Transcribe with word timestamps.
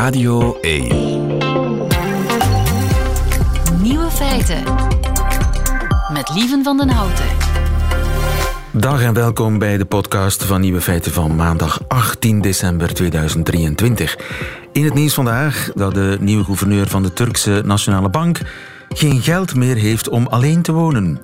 Radio 0.00 0.58
1. 0.60 0.88
Nieuwe 3.82 4.10
feiten. 4.10 4.62
Met 6.12 6.30
Lieven 6.34 6.64
van 6.64 6.76
den 6.76 6.88
Houten. 6.88 7.24
Dag 8.72 9.02
en 9.02 9.14
welkom 9.14 9.58
bij 9.58 9.76
de 9.76 9.84
podcast 9.84 10.44
van 10.44 10.60
Nieuwe 10.60 10.80
Feiten 10.80 11.12
van 11.12 11.36
maandag 11.36 11.80
18 11.88 12.40
december 12.40 12.94
2023. 12.94 14.18
In 14.72 14.84
het 14.84 14.94
nieuws 14.94 15.14
vandaag 15.14 15.70
dat 15.74 15.94
de 15.94 16.16
nieuwe 16.20 16.44
gouverneur 16.44 16.88
van 16.88 17.02
de 17.02 17.12
Turkse 17.12 17.62
Nationale 17.64 18.08
Bank 18.08 18.40
geen 18.88 19.22
geld 19.22 19.54
meer 19.54 19.76
heeft 19.76 20.08
om 20.08 20.26
alleen 20.26 20.62
te 20.62 20.72
wonen. 20.72 21.20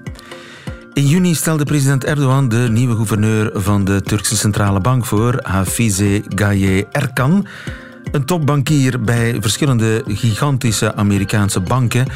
In 0.93 1.07
juni 1.07 1.35
stelde 1.35 1.65
president 1.65 2.05
Erdogan 2.05 2.49
de 2.49 2.69
nieuwe 2.71 2.95
gouverneur 2.95 3.51
van 3.55 3.85
de 3.85 4.03
Turkse 4.03 4.37
Centrale 4.37 4.81
Bank 4.81 5.05
voor, 5.05 5.39
Hafize 5.43 6.23
Gaye 6.29 6.87
Erkan. 6.91 7.47
Een 8.13 8.25
topbankier 8.25 9.01
bij 9.01 9.37
verschillende 9.41 10.05
gigantische 10.07 10.95
Amerikaanse 10.95 11.61
banken. 11.61 12.07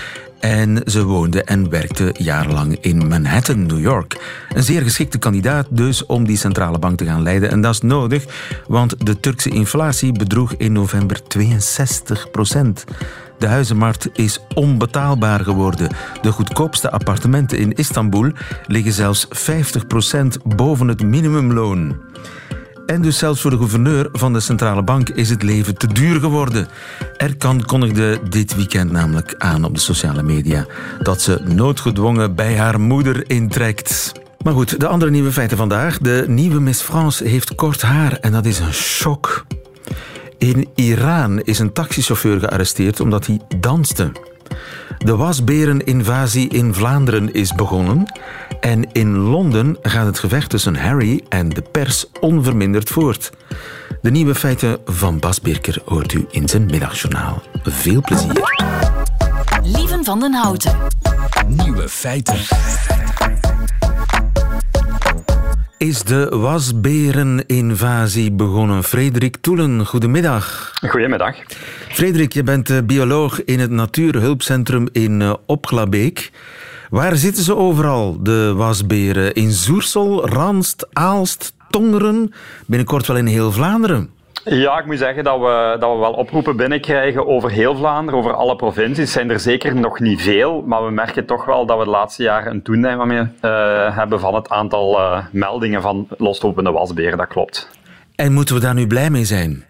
En 0.41 0.83
ze 0.87 1.05
woonde 1.05 1.45
en 1.45 1.71
werkte 1.71 2.15
jarenlang 2.19 2.79
in 2.81 3.09
Manhattan, 3.09 3.67
New 3.67 3.81
York. 3.81 4.45
Een 4.49 4.63
zeer 4.63 4.83
geschikte 4.83 5.19
kandidaat 5.19 5.67
dus 5.71 6.07
om 6.07 6.27
die 6.27 6.37
centrale 6.37 6.79
bank 6.79 6.99
te 6.99 7.05
gaan 7.05 7.23
leiden. 7.23 7.51
En 7.51 7.61
dat 7.61 7.75
is 7.75 7.81
nodig, 7.81 8.25
want 8.67 9.07
de 9.07 9.21
Turkse 9.21 9.51
inflatie 9.51 10.13
bedroeg 10.13 10.55
in 10.55 10.73
november 10.73 11.23
62 11.27 12.31
procent. 12.31 12.85
De 13.39 13.47
huizenmarkt 13.47 14.09
is 14.13 14.41
onbetaalbaar 14.55 15.41
geworden. 15.41 15.89
De 16.23 16.33
goedkoopste 16.33 16.91
appartementen 16.91 17.59
in 17.59 17.73
Istanbul 17.73 18.31
liggen 18.67 18.93
zelfs 18.93 19.27
50% 19.27 20.43
boven 20.57 20.89
het 20.89 21.03
minimumloon. 21.03 21.97
En 22.91 23.03
dus 23.03 23.19
zelfs 23.19 23.41
voor 23.41 23.51
de 23.51 23.57
gouverneur 23.57 24.09
van 24.13 24.33
de 24.33 24.41
centrale 24.41 24.83
bank 24.83 25.09
is 25.09 25.31
het 25.31 25.43
leven 25.43 25.77
te 25.77 25.87
duur 25.87 26.21
geworden. 26.21 26.69
Erkan 27.17 27.65
kondigde 27.65 28.21
dit 28.29 28.57
weekend 28.57 28.91
namelijk 28.91 29.35
aan 29.39 29.65
op 29.65 29.75
de 29.75 29.81
sociale 29.81 30.23
media 30.23 30.67
dat 31.03 31.21
ze 31.21 31.41
noodgedwongen 31.45 32.35
bij 32.35 32.57
haar 32.57 32.81
moeder 32.81 33.31
intrekt. 33.31 34.13
Maar 34.45 34.53
goed, 34.53 34.81
de 34.81 34.87
andere 34.87 35.11
nieuwe 35.11 35.33
feiten 35.33 35.57
vandaag. 35.57 35.99
De 35.99 36.25
nieuwe 36.29 36.61
Miss 36.61 36.83
France 36.83 37.25
heeft 37.29 37.55
kort 37.55 37.83
haar 37.83 38.13
en 38.13 38.33
dat 38.33 38.47
is 38.47 38.59
een 38.59 38.75
shock. 38.75 39.47
In 40.39 40.69
Iran 40.75 41.41
is 41.41 41.59
een 41.59 41.73
taxichauffeur 41.73 42.39
gearresteerd 42.41 43.01
omdat 43.01 43.27
hij 43.27 43.41
danste. 43.59 44.13
De 44.99 45.17
wasbereninvasie 45.17 46.49
in 46.49 46.75
Vlaanderen 46.75 47.33
is 47.33 47.55
begonnen. 47.55 48.13
En 48.61 48.93
in 48.93 49.17
Londen 49.17 49.77
gaat 49.83 50.07
het 50.07 50.19
gevecht 50.19 50.51
tussen 50.51 50.77
Harry 50.77 51.21
en 51.29 51.49
de 51.49 51.63
pers 51.63 52.07
onverminderd 52.21 52.89
voort. 52.89 53.31
De 54.03 54.11
nieuwe 54.11 54.35
feiten 54.35 54.79
van 54.85 55.19
Bas 55.19 55.41
Birker 55.41 55.83
hoort 55.85 56.13
u 56.13 56.27
in 56.31 56.49
zijn 56.49 56.67
middagjournaal. 56.67 57.43
Veel 57.63 58.01
plezier. 58.01 58.43
Lieven 59.63 60.05
van 60.05 60.21
den 60.21 60.33
Houten. 60.33 60.75
Nieuwe 61.47 61.89
feiten. 61.89 62.39
Is 65.79 66.03
de 66.03 66.29
wasbereninvasie 66.29 68.33
begonnen? 68.33 68.85
Frederik 68.85 69.37
Toelen, 69.41 69.87
goedemiddag. 69.87 70.73
Goedemiddag. 70.89 71.37
Frederik, 71.89 72.33
je 72.33 72.43
bent 72.43 72.71
eh, 72.71 72.79
bioloog 72.85 73.45
in 73.45 73.59
het 73.59 73.71
Natuurhulpcentrum 73.71 74.89
in 74.93 75.21
uh, 75.21 75.35
Opglabeek. 75.47 76.31
Waar 76.91 77.17
zitten 77.17 77.43
ze 77.43 77.57
overal, 77.57 78.23
de 78.23 78.53
wasberen? 78.57 79.35
In 79.35 79.51
Zoersel, 79.51 80.29
Ranst, 80.29 80.87
Aalst, 80.93 81.53
Tongeren, 81.71 82.33
binnenkort 82.67 83.07
wel 83.07 83.17
in 83.17 83.27
heel 83.27 83.53
Vlaanderen? 83.53 84.11
Ja, 84.45 84.79
ik 84.79 84.87
moet 84.87 84.99
zeggen 84.99 85.25
dat 85.25 85.41
we, 85.41 85.77
dat 85.81 85.93
we 85.93 85.99
wel 85.99 86.13
oproepen 86.13 86.57
binnenkrijgen 86.57 87.27
over 87.27 87.51
heel 87.51 87.77
Vlaanderen, 87.77 88.19
over 88.19 88.33
alle 88.33 88.57
provincies. 88.57 89.13
zijn 89.13 89.31
er 89.31 89.41
zeker 89.41 89.75
nog 89.75 90.01
niet 90.01 90.23
veel, 90.23 90.63
maar 90.67 90.85
we 90.85 90.91
merken 90.91 91.27
toch 91.27 91.45
wel 91.45 91.67
dat 91.67 91.79
we 91.79 91.85
de 91.85 91.91
laatste 91.91 92.23
jaren 92.23 92.53
een 92.53 92.63
toename 92.63 93.31
uh, 93.43 93.97
hebben 93.97 94.21
van 94.21 94.35
het 94.35 94.49
aantal 94.49 94.99
uh, 94.99 95.25
meldingen 95.33 95.83
van 95.83 96.09
loslopende 96.19 96.71
wasberen. 96.71 97.19
Dat 97.19 97.29
klopt. 97.29 97.71
En 98.15 98.33
moeten 98.33 98.55
we 98.55 98.61
daar 98.61 98.75
nu 98.75 98.87
blij 98.87 99.11
mee 99.11 99.25
zijn? 99.25 99.65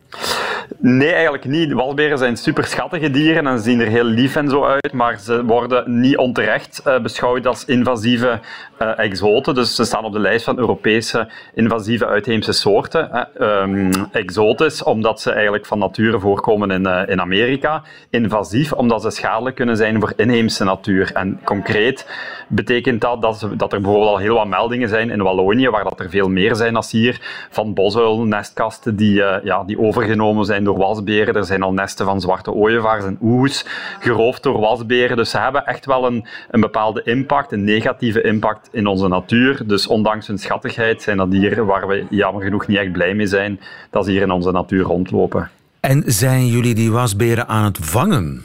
Nee, 0.83 1.13
eigenlijk 1.13 1.45
niet. 1.45 1.73
Walberen 1.73 2.19
zijn 2.19 2.37
super 2.37 2.65
schattige 2.65 3.11
dieren 3.11 3.47
en 3.47 3.59
zien 3.59 3.81
er 3.81 3.87
heel 3.87 4.05
lief 4.05 4.37
en 4.37 4.49
zo 4.49 4.65
uit, 4.65 4.93
maar 4.93 5.19
ze 5.19 5.45
worden 5.45 6.01
niet 6.01 6.17
onterecht 6.17 6.83
uh, 6.87 6.99
beschouwd 7.01 7.47
als 7.47 7.65
invasieve 7.65 8.41
uh, 8.83 8.99
exoten. 8.99 9.55
Dus 9.55 9.75
ze 9.75 9.85
staan 9.85 10.05
op 10.05 10.13
de 10.13 10.19
lijst 10.19 10.45
van 10.45 10.59
Europese 10.59 11.29
invasieve 11.55 12.07
uitheemse 12.07 12.53
soorten. 12.53 13.29
Um, 13.41 13.91
exotisch, 14.13 14.83
omdat 14.83 15.21
ze 15.21 15.33
eigenlijk 15.33 15.67
van 15.67 15.79
nature 15.79 16.21
voorkomen 16.21 16.71
in, 16.71 16.87
uh, 16.87 17.03
in 17.07 17.21
Amerika. 17.21 17.83
Invasief, 18.11 18.73
omdat 18.73 19.03
ze 19.03 19.11
schadelijk 19.11 19.57
kunnen 19.57 19.77
zijn 19.77 20.01
voor 20.01 20.13
inheemse 20.17 20.65
natuur. 20.65 21.11
En 21.13 21.41
concreet 21.45 22.07
betekent 22.51 23.01
dat 23.01 23.23
dat, 23.23 23.43
er 23.43 23.81
bijvoorbeeld 23.81 24.09
al 24.09 24.19
heel 24.19 24.35
wat 24.35 24.47
meldingen 24.47 24.89
zijn 24.89 25.11
in 25.11 25.23
Wallonië, 25.23 25.69
waar 25.69 25.85
dat 25.85 26.01
er 26.01 26.11
veel 26.11 26.29
meer 26.29 26.55
zijn 26.55 26.73
dan 26.73 26.85
hier, 26.91 27.47
van 27.51 27.75
bosuil, 27.75 28.25
nestkasten 28.25 28.97
die, 28.97 29.15
ja, 29.43 29.65
die 29.67 29.79
overgenomen 29.79 30.45
zijn 30.45 30.65
door 30.65 30.79
wasberen. 30.79 31.35
Er 31.35 31.45
zijn 31.45 31.63
al 31.63 31.73
nesten 31.73 32.07
van 32.07 32.21
zwarte 32.21 32.53
ooievaars 32.53 33.05
en 33.05 33.19
oehoes 33.23 33.65
geroofd 34.01 34.43
door 34.43 34.61
wasberen. 34.61 35.17
Dus 35.17 35.31
ze 35.31 35.39
hebben 35.39 35.67
echt 35.67 35.87
wel 35.87 36.07
een, 36.07 36.27
een 36.51 36.61
bepaalde 36.61 37.03
impact, 37.05 37.53
een 37.53 37.65
negatieve 37.65 38.23
impact 38.23 38.69
in 38.73 38.87
onze 38.87 39.09
natuur. 39.09 39.63
Dus 39.67 39.87
ondanks 39.87 40.27
hun 40.27 40.39
schattigheid 40.39 41.03
zijn 41.03 41.17
dat 41.17 41.31
dieren 41.31 41.67
waar 41.67 41.89
we 41.89 42.07
jammer 42.11 42.43
genoeg 42.43 42.67
niet 42.67 42.79
echt 42.79 42.93
blij 42.93 43.15
mee 43.15 43.27
zijn 43.27 43.61
dat 43.91 44.05
ze 44.05 44.11
hier 44.11 44.23
in 44.23 44.31
onze 44.31 44.51
natuur 44.51 44.83
rondlopen. 44.83 45.51
En 45.81 46.03
zijn 46.07 46.47
jullie 46.47 46.75
die 46.75 46.93
wasberen 46.93 47.49
aan 47.49 47.65
het 47.65 47.79
vangen? 47.81 48.45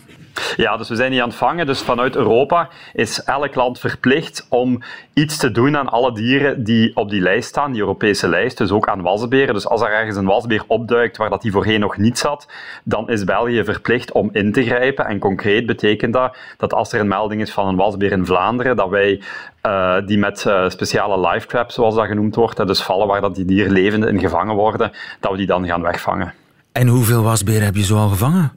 Ja, 0.56 0.78
dus 0.78 0.90
we 0.90 0.96
zijn 0.96 1.12
niet 1.12 1.22
aan 1.22 1.28
het 1.28 1.38
vangen. 1.38 1.66
Dus 1.66 1.82
vanuit 1.82 2.16
Europa 2.16 2.70
is 2.94 3.24
elk 3.24 3.56
land 3.56 3.80
verplicht 3.80 4.46
om 4.50 4.82
iets 5.14 5.38
te 5.38 5.52
doen 5.52 5.78
aan 5.78 5.90
alle 5.90 6.14
dieren 6.14 6.64
die 6.64 6.96
op 6.96 7.10
die 7.10 7.22
lijst 7.22 7.48
staan, 7.48 7.72
die 7.72 7.82
Europese 7.82 8.28
lijst, 8.28 8.58
dus 8.58 8.72
ook 8.72 8.88
aan 8.88 9.02
wasberen. 9.02 9.54
Dus 9.54 9.68
als 9.68 9.82
er 9.82 9.92
ergens 9.92 10.16
een 10.16 10.26
wasbeer 10.26 10.64
opduikt 10.68 11.18
waar 11.18 11.30
dat 11.30 11.42
die 11.42 11.52
voorheen 11.52 11.80
nog 11.80 11.98
niet 11.98 12.18
zat, 12.18 12.48
dan 12.84 13.10
is 13.10 13.24
België 13.24 13.64
verplicht 13.64 14.12
om 14.12 14.30
in 14.32 14.52
te 14.52 14.64
grijpen. 14.64 15.06
En 15.06 15.20
concreet 15.20 15.66
betekent 15.66 16.14
dat 16.14 16.38
dat 16.58 16.74
als 16.74 16.94
er 16.94 17.00
een 17.00 17.08
melding 17.08 17.42
is 17.42 17.52
van 17.52 17.68
een 17.68 17.76
wasbeer 17.76 18.12
in 18.12 18.26
Vlaanderen, 18.26 18.76
dat 18.76 18.90
wij 18.90 19.22
uh, 19.66 19.98
die 20.06 20.18
met 20.18 20.46
uh, 20.48 20.70
speciale 20.70 21.30
live 21.30 21.48
traps, 21.48 21.76
zoals 21.76 21.96
dat 21.96 22.06
genoemd 22.06 22.36
wordt, 22.36 22.68
dus 22.68 22.84
vallen 22.84 23.08
waar 23.08 23.22
dat 23.22 23.36
die 23.36 23.46
dieren 23.46 23.72
levend 23.72 24.06
in 24.06 24.20
gevangen 24.20 24.56
worden, 24.56 24.92
dat 25.20 25.32
we 25.32 25.38
die 25.38 25.48
dan 25.48 25.66
gaan 25.66 25.82
wegvangen. 25.82 26.34
En 26.76 26.88
hoeveel 26.88 27.24
wasberen 27.24 27.64
heb 27.64 27.76
je 27.76 27.84
zo 27.84 27.98
al 27.98 28.10
gevangen? 28.10 28.52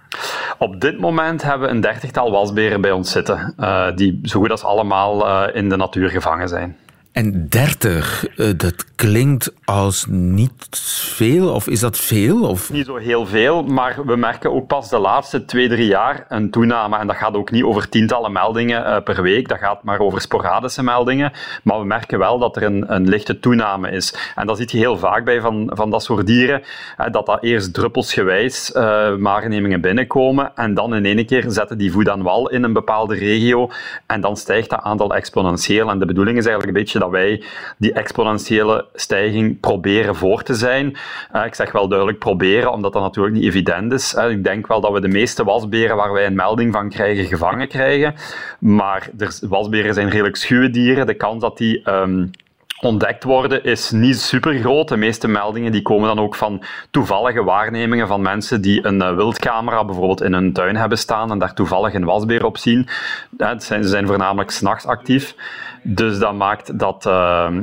Op 0.59 0.81
dit 0.81 1.01
moment 1.01 1.43
hebben 1.43 1.69
we 1.69 1.75
een 1.75 1.81
dertigtal 1.81 2.31
wasberen 2.31 2.81
bij 2.81 2.91
ons 2.91 3.11
zitten, 3.11 3.55
uh, 3.59 3.87
die 3.95 4.19
zo 4.23 4.41
goed 4.41 4.51
als 4.51 4.65
allemaal 4.65 5.27
uh, 5.27 5.57
in 5.57 5.69
de 5.69 5.77
natuur 5.77 6.11
gevangen 6.11 6.49
zijn. 6.49 6.77
En 7.13 7.49
30, 7.49 8.27
uh, 8.37 8.47
dat 8.57 8.95
klinkt 8.95 9.53
als 9.65 10.07
niet 10.09 10.69
veel, 11.17 11.49
of 11.53 11.69
is 11.69 11.81
dat 11.81 11.99
veel? 11.99 12.49
Of? 12.49 12.73
Niet 12.73 12.87
zo 12.87 12.97
heel 12.97 13.27
veel, 13.27 13.63
maar 13.63 14.07
we 14.07 14.17
merken 14.17 14.53
ook 14.53 14.67
pas 14.67 14.89
de 14.89 14.99
laatste 14.99 15.45
twee, 15.45 15.69
drie 15.69 15.87
jaar 15.87 16.25
een 16.29 16.51
toename. 16.51 16.99
En 16.99 17.07
dat 17.07 17.17
gaat 17.17 17.35
ook 17.35 17.51
niet 17.51 17.63
over 17.63 17.89
tientallen 17.89 18.33
meldingen 18.33 18.87
uh, 18.87 19.03
per 19.03 19.23
week, 19.23 19.49
dat 19.49 19.59
gaat 19.59 19.83
maar 19.83 19.99
over 19.99 20.21
sporadische 20.21 20.83
meldingen. 20.83 21.33
Maar 21.63 21.79
we 21.79 21.85
merken 21.87 22.19
wel 22.19 22.39
dat 22.39 22.57
er 22.57 22.63
een, 22.63 22.95
een 22.95 23.09
lichte 23.09 23.39
toename 23.39 23.91
is. 23.91 24.33
En 24.35 24.47
dat 24.47 24.57
zie 24.57 24.67
je 24.71 24.77
heel 24.77 24.99
vaak 24.99 25.25
bij 25.25 25.41
van, 25.41 25.71
van 25.75 25.91
dat 25.91 26.03
soort 26.03 26.27
dieren, 26.27 26.63
dat 27.11 27.27
dat 27.27 27.43
eerst 27.43 27.75
druppelsgewijs 27.75 28.71
uh, 28.71 28.83
waarnemingen 29.19 29.81
binnenkomen 29.81 30.53
en 30.55 30.75
dan 30.75 30.95
in 30.95 31.05
één 31.05 31.27
keer 31.27 31.45
zetten 31.49 31.79
die 31.79 31.93
voet 31.93 32.09
aan 32.09 32.23
wal 32.23 32.49
in 32.51 32.63
een 32.63 32.73
bepaalde 32.73 33.15
regio 33.15 33.71
en 34.07 34.21
dan 34.21 34.37
stijgt 34.37 34.71
dat 34.71 34.81
aantal 34.81 35.15
exponentieel. 35.15 35.91
En 35.91 35.99
de 35.99 36.07
bedoeling 36.07 36.39
is 36.39 36.47
eigenlijk 36.47 36.77
een 36.77 36.83
beetje 36.83 36.99
dat 36.99 37.08
wij 37.11 37.43
die 37.79 37.93
exponentiële 37.93 38.87
stijging 38.95 39.61
proberen 39.61 40.17
voor 40.17 40.43
te 40.43 40.55
zijn. 40.55 40.97
Uh, 41.35 41.45
ik 41.45 41.55
zeg 41.55 41.73
wel 41.73 41.89
duidelijk 41.89 42.19
proberen, 42.19 42.73
omdat 42.73 42.93
dat 42.93 43.03
natuurlijk 43.03 43.35
niet 43.35 43.45
evident 43.45 43.93
is. 43.93 44.15
Uh, 44.15 44.31
ik 44.31 44.45
denk 44.45 44.67
wel 44.67 44.81
dat 44.81 44.93
we 44.93 45.01
de 45.01 45.09
meeste 45.09 45.45
wasberen 45.45 45.97
waar 45.97 46.13
wij 46.13 46.27
een 46.27 46.35
melding 46.35 46.73
van 46.73 46.89
krijgen, 46.89 47.25
gevangen 47.25 47.69
krijgen. 47.69 48.15
Maar 48.59 49.11
er, 49.19 49.39
wasberen 49.49 49.95
zijn 49.95 50.11
redelijk 50.11 50.37
schuwe 50.37 50.71
dieren. 50.71 51.07
De 51.07 51.15
kans 51.15 51.41
dat 51.41 51.59
die... 51.59 51.91
Um, 51.91 52.31
ontdekt 52.81 53.25
worden 53.25 53.65
is 53.65 53.91
niet 53.91 54.21
super 54.21 54.59
groot. 54.59 54.89
De 54.89 54.97
meeste 54.97 55.29
meldingen 55.29 55.73
die 55.73 55.83
komen 55.83 56.09
dan 56.09 56.25
ook 56.25 56.35
van 56.35 56.63
toevallige 56.91 57.45
waarnemingen 57.45 58.07
van 58.07 58.23
mensen 58.23 58.61
die 58.61 58.87
een 58.87 59.03
uh, 59.03 59.15
wildcamera 59.15 59.85
bijvoorbeeld 59.85 60.23
in 60.23 60.33
hun 60.33 60.53
tuin 60.53 60.77
hebben 60.77 60.99
staan 60.99 61.31
en 61.31 61.39
daar 61.39 61.55
toevallig 61.55 61.95
een 61.95 62.05
wasbeer 62.05 62.45
op 62.45 62.59
zien. 62.59 62.89
Zijn, 63.37 63.83
ze 63.83 63.89
zijn 63.89 64.07
voornamelijk 64.07 64.51
s'nachts 64.51 64.87
actief. 64.87 65.35
Dus 65.83 66.19
dat 66.19 66.35
maakt 66.35 66.79
dat, 66.79 67.07
uh, 67.07 67.13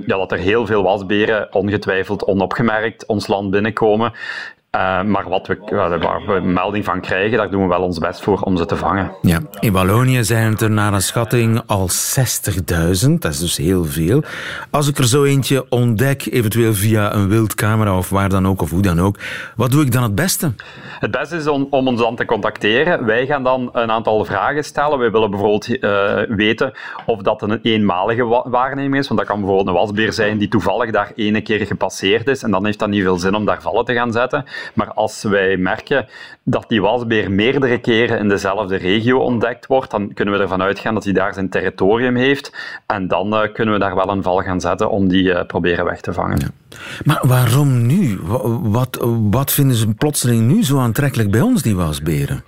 ja, 0.05 0.17
dat 0.17 0.31
er 0.31 0.37
heel 0.37 0.65
veel 0.65 0.83
wasberen 0.83 1.53
ongetwijfeld 1.53 2.25
onopgemerkt 2.25 3.05
ons 3.05 3.27
land 3.27 3.51
binnenkomen. 3.51 4.13
Maar 5.03 5.29
wat 5.29 5.47
we, 5.47 5.57
waar 5.99 6.25
we 6.25 6.39
melding 6.39 6.85
van 6.85 7.01
krijgen, 7.01 7.37
daar 7.37 7.49
doen 7.49 7.61
we 7.61 7.67
wel 7.67 7.81
ons 7.81 7.99
best 7.99 8.21
voor 8.21 8.41
om 8.41 8.57
ze 8.57 8.65
te 8.65 8.75
vangen. 8.75 9.11
Ja, 9.21 9.39
in 9.59 9.71
Wallonië 9.71 10.23
zijn 10.23 10.51
het 10.51 10.61
er 10.61 10.71
naar 10.71 10.93
een 10.93 11.01
schatting 11.01 11.61
al 11.65 11.89
60.000. 11.89 13.11
Dat 13.19 13.31
is 13.31 13.39
dus 13.39 13.57
heel 13.57 13.85
veel. 13.85 14.23
Als 14.69 14.87
ik 14.87 14.97
er 14.97 15.07
zo 15.07 15.23
eentje 15.23 15.65
ontdek, 15.69 16.25
eventueel 16.25 16.73
via 16.73 17.13
een 17.13 17.27
wildcamera 17.27 17.97
of 17.97 18.09
waar 18.09 18.29
dan 18.29 18.47
ook, 18.47 18.61
of 18.61 18.69
hoe 18.69 18.81
dan 18.81 19.01
ook, 19.01 19.19
wat 19.55 19.71
doe 19.71 19.81
ik 19.81 19.91
dan 19.91 20.03
het 20.03 20.15
beste? 20.15 20.53
Het 20.99 21.11
beste 21.11 21.35
is 21.35 21.47
om, 21.47 21.67
om 21.69 21.87
ons 21.87 21.99
dan 21.99 22.15
te 22.15 22.25
contacteren. 22.25 23.05
Wij 23.05 23.25
gaan 23.25 23.43
dan 23.43 23.69
een 23.73 23.91
aantal 23.91 24.25
vragen 24.25 24.63
stellen. 24.63 24.99
Wij 24.99 25.11
willen 25.11 25.29
bijvoorbeeld 25.29 25.67
uh, 25.67 26.21
weten 26.27 26.73
of 27.05 27.21
dat 27.21 27.41
een 27.41 27.59
eenmalige 27.61 28.43
waarneming 28.45 28.97
is. 28.97 29.07
Want 29.07 29.19
dat 29.19 29.29
kan 29.29 29.39
bijvoorbeeld 29.39 29.67
een 29.67 29.81
wasbeer 29.81 30.13
zijn 30.13 30.37
die 30.37 30.47
toevallig 30.47 30.91
daar 30.91 31.11
ene 31.15 31.41
keer 31.41 31.65
gepasseerd 31.65 32.27
is. 32.27 32.43
En 32.43 32.51
dan 32.51 32.65
heeft 32.65 32.79
dat 32.79 32.89
niet 32.89 33.03
veel 33.03 33.17
zin 33.17 33.35
om 33.35 33.45
daar 33.45 33.61
vallen 33.61 33.85
te 33.85 33.93
gaan 33.93 34.11
zetten. 34.11 34.45
Maar 34.73 34.93
als 34.93 35.23
wij 35.23 35.57
merken 35.57 36.07
dat 36.47 36.65
die 36.67 36.81
wasbeer 36.81 37.31
meerdere 37.31 37.77
keren 37.77 38.19
in 38.19 38.29
dezelfde 38.29 38.75
regio 38.75 39.19
ontdekt 39.19 39.67
wordt, 39.67 39.91
dan 39.91 40.13
kunnen 40.13 40.33
we 40.33 40.39
ervan 40.39 40.61
uitgaan 40.61 40.93
dat 40.93 41.03
hij 41.03 41.13
daar 41.13 41.33
zijn 41.33 41.49
territorium 41.49 42.15
heeft. 42.15 42.55
En 42.85 43.07
dan 43.07 43.33
uh, 43.33 43.53
kunnen 43.53 43.73
we 43.73 43.79
daar 43.79 43.95
wel 43.95 44.09
een 44.09 44.23
val 44.23 44.41
gaan 44.41 44.61
zetten 44.61 44.89
om 44.89 45.07
die 45.07 45.23
uh, 45.23 45.41
proberen 45.47 45.85
weg 45.85 46.01
te 46.01 46.13
vangen. 46.13 46.37
Ja. 46.39 46.47
Maar 47.03 47.21
waarom 47.21 47.85
nu? 47.85 48.19
Wat, 48.61 49.07
wat 49.21 49.51
vinden 49.51 49.75
ze 49.75 49.93
plotseling 49.93 50.47
nu 50.47 50.63
zo 50.63 50.79
aantrekkelijk 50.79 51.31
bij 51.31 51.41
ons, 51.41 51.61
die 51.61 51.75
wasberen? 51.75 52.43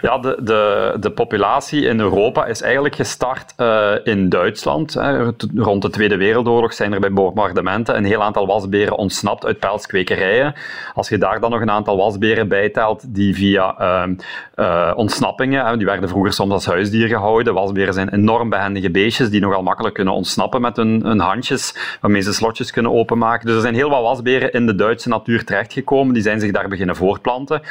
Ja, 0.00 0.18
de, 0.18 0.40
de, 0.42 0.96
de 1.00 1.10
populatie 1.10 1.82
in 1.82 2.00
Europa 2.00 2.46
is 2.46 2.62
eigenlijk 2.62 2.94
gestart 2.94 3.54
uh, 3.56 3.92
in 4.04 4.28
Duitsland. 4.28 4.94
Hè. 4.94 5.30
Rond 5.54 5.82
de 5.82 5.90
Tweede 5.90 6.16
Wereldoorlog 6.16 6.72
zijn 6.72 6.92
er 6.92 7.00
bij 7.00 7.12
bombardementen 7.12 7.96
een 7.96 8.04
heel 8.04 8.22
aantal 8.22 8.46
wasberen 8.46 8.96
ontsnapt 8.96 9.46
uit 9.46 9.58
pelskwekerijen. 9.58 10.54
Als 10.94 11.08
je 11.08 11.18
daar 11.18 11.40
dan 11.40 11.50
nog 11.50 11.60
een 11.60 11.70
aantal 11.70 11.96
wasberen 11.96 12.48
bijtelt 12.48 13.14
die 13.14 13.34
via 13.38 13.74
uh, 13.80 14.14
uh, 14.56 14.92
ontsnappingen, 14.94 15.66
hè, 15.66 15.76
die 15.76 15.86
werden 15.86 16.08
vroeger 16.08 16.32
soms 16.32 16.52
als 16.52 16.66
huisdier 16.66 17.08
gehouden. 17.08 17.54
Wasberen 17.54 17.94
zijn 17.94 18.08
enorm 18.08 18.48
behendige 18.48 18.90
beestjes 18.90 19.30
die 19.30 19.40
nogal 19.40 19.62
makkelijk 19.62 19.94
kunnen 19.94 20.14
ontsnappen 20.14 20.60
met 20.60 20.76
hun, 20.76 21.02
hun 21.04 21.20
handjes, 21.20 21.96
waarmee 22.00 22.20
ze 22.20 22.32
slotjes 22.32 22.70
kunnen 22.70 22.92
openmaken. 22.92 23.46
Dus 23.46 23.54
er 23.54 23.60
zijn 23.60 23.74
heel 23.74 23.90
wat 23.90 24.02
wasberen 24.02 24.52
in 24.52 24.66
de 24.66 24.74
Duitse 24.74 25.08
natuur 25.08 25.44
terechtgekomen. 25.44 26.14
Die 26.14 26.22
zijn 26.22 26.40
zich 26.40 26.52
daar 26.52 26.68
beginnen 26.68 26.96
voortplanten. 26.96 27.62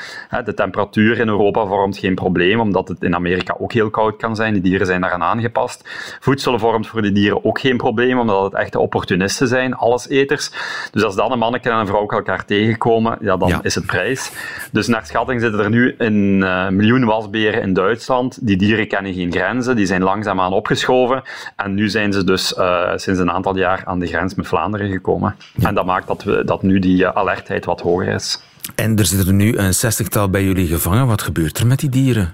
De 0.45 0.53
temperatuur 0.53 1.19
in 1.19 1.27
Europa 1.27 1.65
vormt 1.65 1.97
geen 1.97 2.15
probleem, 2.15 2.59
omdat 2.59 2.87
het 2.87 3.03
in 3.03 3.15
Amerika 3.15 3.55
ook 3.59 3.73
heel 3.73 3.89
koud 3.89 4.17
kan 4.17 4.35
zijn. 4.35 4.53
Die 4.53 4.61
dieren 4.61 4.87
zijn 4.87 5.01
daaraan 5.01 5.23
aangepast. 5.23 5.89
Voedsel 6.19 6.59
vormt 6.59 6.87
voor 6.87 7.01
die 7.01 7.11
dieren 7.11 7.45
ook 7.45 7.59
geen 7.59 7.77
probleem, 7.77 8.19
omdat 8.19 8.43
het 8.43 8.53
echte 8.53 8.79
opportunisten 8.79 9.47
zijn, 9.47 9.75
alleseters. 9.75 10.51
Dus 10.91 11.03
als 11.03 11.15
dan 11.15 11.31
een 11.31 11.39
manneke 11.39 11.69
en 11.69 11.77
een 11.77 11.87
vrouw 11.87 12.07
elkaar 12.07 12.45
tegenkomen, 12.45 13.17
ja, 13.21 13.37
dan 13.37 13.59
is 13.61 13.75
het 13.75 13.85
prijs. 13.85 14.31
Dus 14.71 14.87
naar 14.87 15.05
schatting 15.05 15.41
zitten 15.41 15.56
er 15.59 15.69
nu 15.69 15.95
een 15.97 16.39
uh, 16.39 16.69
miljoen 16.69 17.05
wasberen 17.05 17.61
in 17.61 17.73
Duitsland. 17.73 18.47
Die 18.47 18.57
dieren 18.57 18.87
kennen 18.87 19.13
geen 19.13 19.31
grenzen, 19.31 19.75
die 19.75 19.85
zijn 19.85 20.03
langzaamaan 20.03 20.53
opgeschoven. 20.53 21.21
En 21.55 21.73
nu 21.73 21.89
zijn 21.89 22.13
ze 22.13 22.23
dus 22.23 22.53
uh, 22.57 22.91
sinds 22.95 23.19
een 23.19 23.31
aantal 23.31 23.57
jaar 23.57 23.81
aan 23.85 23.99
de 23.99 24.07
grens 24.07 24.35
met 24.35 24.47
Vlaanderen 24.47 24.91
gekomen. 24.91 25.35
En 25.61 25.75
dat 25.75 25.85
maakt 25.85 26.07
dat, 26.07 26.23
we, 26.23 26.43
dat 26.45 26.63
nu 26.63 26.79
die 26.79 27.03
uh, 27.03 27.09
alertheid 27.09 27.65
wat 27.65 27.81
hoger 27.81 28.07
is. 28.07 28.41
En 28.75 28.97
er 28.97 29.05
zitten 29.05 29.27
er 29.27 29.33
nu 29.33 29.57
een 29.57 29.73
zestigtal 29.73 30.29
bij 30.29 30.43
jullie 30.43 30.67
gevangen. 30.67 31.07
Wat 31.07 31.21
gebeurt 31.21 31.57
er 31.57 31.67
met 31.67 31.79
die 31.79 31.89
dieren? 31.89 32.33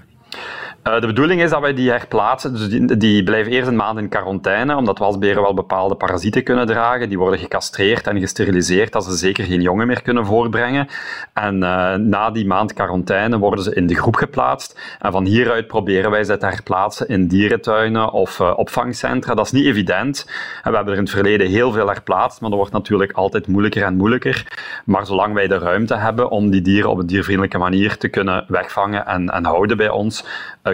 Uh, 0.88 1.00
de 1.00 1.06
bedoeling 1.06 1.42
is 1.42 1.50
dat 1.50 1.60
wij 1.60 1.74
die 1.74 1.90
herplaatsen. 1.90 2.52
Dus 2.52 2.68
die, 2.68 2.96
die, 2.96 3.22
blijven 3.22 3.52
eerst 3.52 3.68
een 3.68 3.76
maand 3.76 3.98
in 3.98 4.08
quarantaine, 4.08 4.76
omdat 4.76 4.98
wasberen 4.98 5.42
wel 5.42 5.54
bepaalde 5.54 5.94
parasieten 5.94 6.42
kunnen 6.42 6.66
dragen. 6.66 7.08
Die 7.08 7.18
worden 7.18 7.38
gecastreerd 7.38 8.06
en 8.06 8.20
gesteriliseerd, 8.20 8.92
dat 8.92 9.04
ze 9.04 9.16
zeker 9.16 9.44
geen 9.44 9.60
jongen 9.60 9.86
meer 9.86 10.02
kunnen 10.02 10.26
voortbrengen. 10.26 10.88
En 11.32 11.54
uh, 11.54 11.94
na 11.94 12.30
die 12.30 12.46
maand 12.46 12.72
quarantaine 12.72 13.38
worden 13.38 13.64
ze 13.64 13.74
in 13.74 13.86
de 13.86 13.94
groep 13.94 14.16
geplaatst. 14.16 14.80
En 15.00 15.12
van 15.12 15.24
hieruit 15.24 15.66
proberen 15.66 16.10
wij 16.10 16.24
ze 16.24 16.36
te 16.36 16.46
herplaatsen 16.46 17.08
in 17.08 17.28
dierentuinen 17.28 18.12
of 18.12 18.38
uh, 18.38 18.52
opvangcentra. 18.56 19.34
Dat 19.34 19.46
is 19.46 19.52
niet 19.52 19.66
evident. 19.66 20.30
En 20.62 20.70
we 20.70 20.76
hebben 20.76 20.92
er 20.92 20.98
in 20.98 21.04
het 21.04 21.14
verleden 21.14 21.48
heel 21.48 21.72
veel 21.72 21.86
herplaatst, 21.86 22.40
maar 22.40 22.50
dat 22.50 22.58
wordt 22.58 22.74
natuurlijk 22.74 23.12
altijd 23.12 23.46
moeilijker 23.46 23.82
en 23.82 23.96
moeilijker. 23.96 24.46
Maar 24.84 25.06
zolang 25.06 25.34
wij 25.34 25.46
de 25.46 25.58
ruimte 25.58 25.96
hebben 25.96 26.30
om 26.30 26.50
die 26.50 26.62
dieren 26.62 26.90
op 26.90 26.98
een 26.98 27.06
diervriendelijke 27.06 27.58
manier 27.58 27.96
te 27.96 28.08
kunnen 28.08 28.44
wegvangen 28.48 29.06
en, 29.06 29.30
en 29.30 29.44
houden 29.44 29.76
bij 29.76 29.88
ons, 29.88 30.24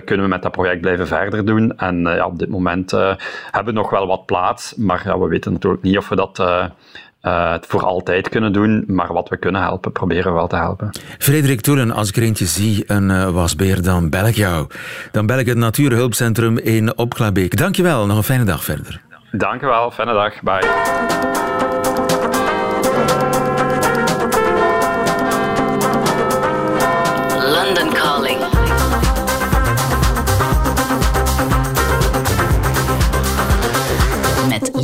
kunnen 0.05 0.25
we 0.25 0.33
met 0.33 0.43
dat 0.43 0.53
project 0.53 0.81
blijven 0.81 1.07
verder 1.07 1.45
doen. 1.45 1.77
En 1.77 2.01
uh, 2.01 2.15
ja, 2.15 2.27
op 2.27 2.39
dit 2.39 2.49
moment 2.49 2.93
uh, 2.93 3.15
hebben 3.51 3.75
we 3.75 3.81
nog 3.81 3.91
wel 3.91 4.07
wat 4.07 4.27
plaats, 4.27 4.75
maar 4.77 5.19
we 5.21 5.29
weten 5.29 5.53
natuurlijk 5.53 5.83
niet 5.83 5.97
of 5.97 6.09
we 6.09 6.17
dat 6.17 6.39
uh, 6.39 7.55
voor 7.61 7.85
altijd 7.85 8.29
kunnen 8.29 8.53
doen, 8.53 8.85
maar 8.87 9.13
wat 9.13 9.29
we 9.29 9.37
kunnen 9.37 9.61
helpen, 9.61 9.93
proberen 9.93 10.33
we 10.33 10.39
wel 10.39 10.47
te 10.47 10.57
helpen. 10.57 10.91
Frederik 11.19 11.61
Toelen, 11.61 11.91
als 11.91 12.09
ik 12.09 12.17
er 12.17 12.23
eentje 12.23 12.47
zie, 12.47 12.85
een 12.87 13.33
wasbeer, 13.33 13.83
dan 13.83 14.11
bel 14.11 14.27
ik 14.27 14.35
jou. 14.35 14.67
Dan 15.13 15.27
bel 15.27 15.39
ik 15.39 15.47
het 15.47 15.59
Natuurhulpcentrum 15.59 16.59
in 16.59 16.99
Opklabeek. 16.99 17.57
Dankjewel, 17.57 18.07
nog 18.07 18.17
een 18.17 18.23
fijne 18.23 18.45
dag 18.45 18.65
verder. 18.65 19.01
Dankjewel, 19.33 19.91
fijne 19.91 20.13
dag, 20.13 20.43
bye. 20.43 21.80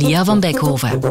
Lia 0.07 0.25
van 0.25 0.39
Beckhoven. 0.39 1.01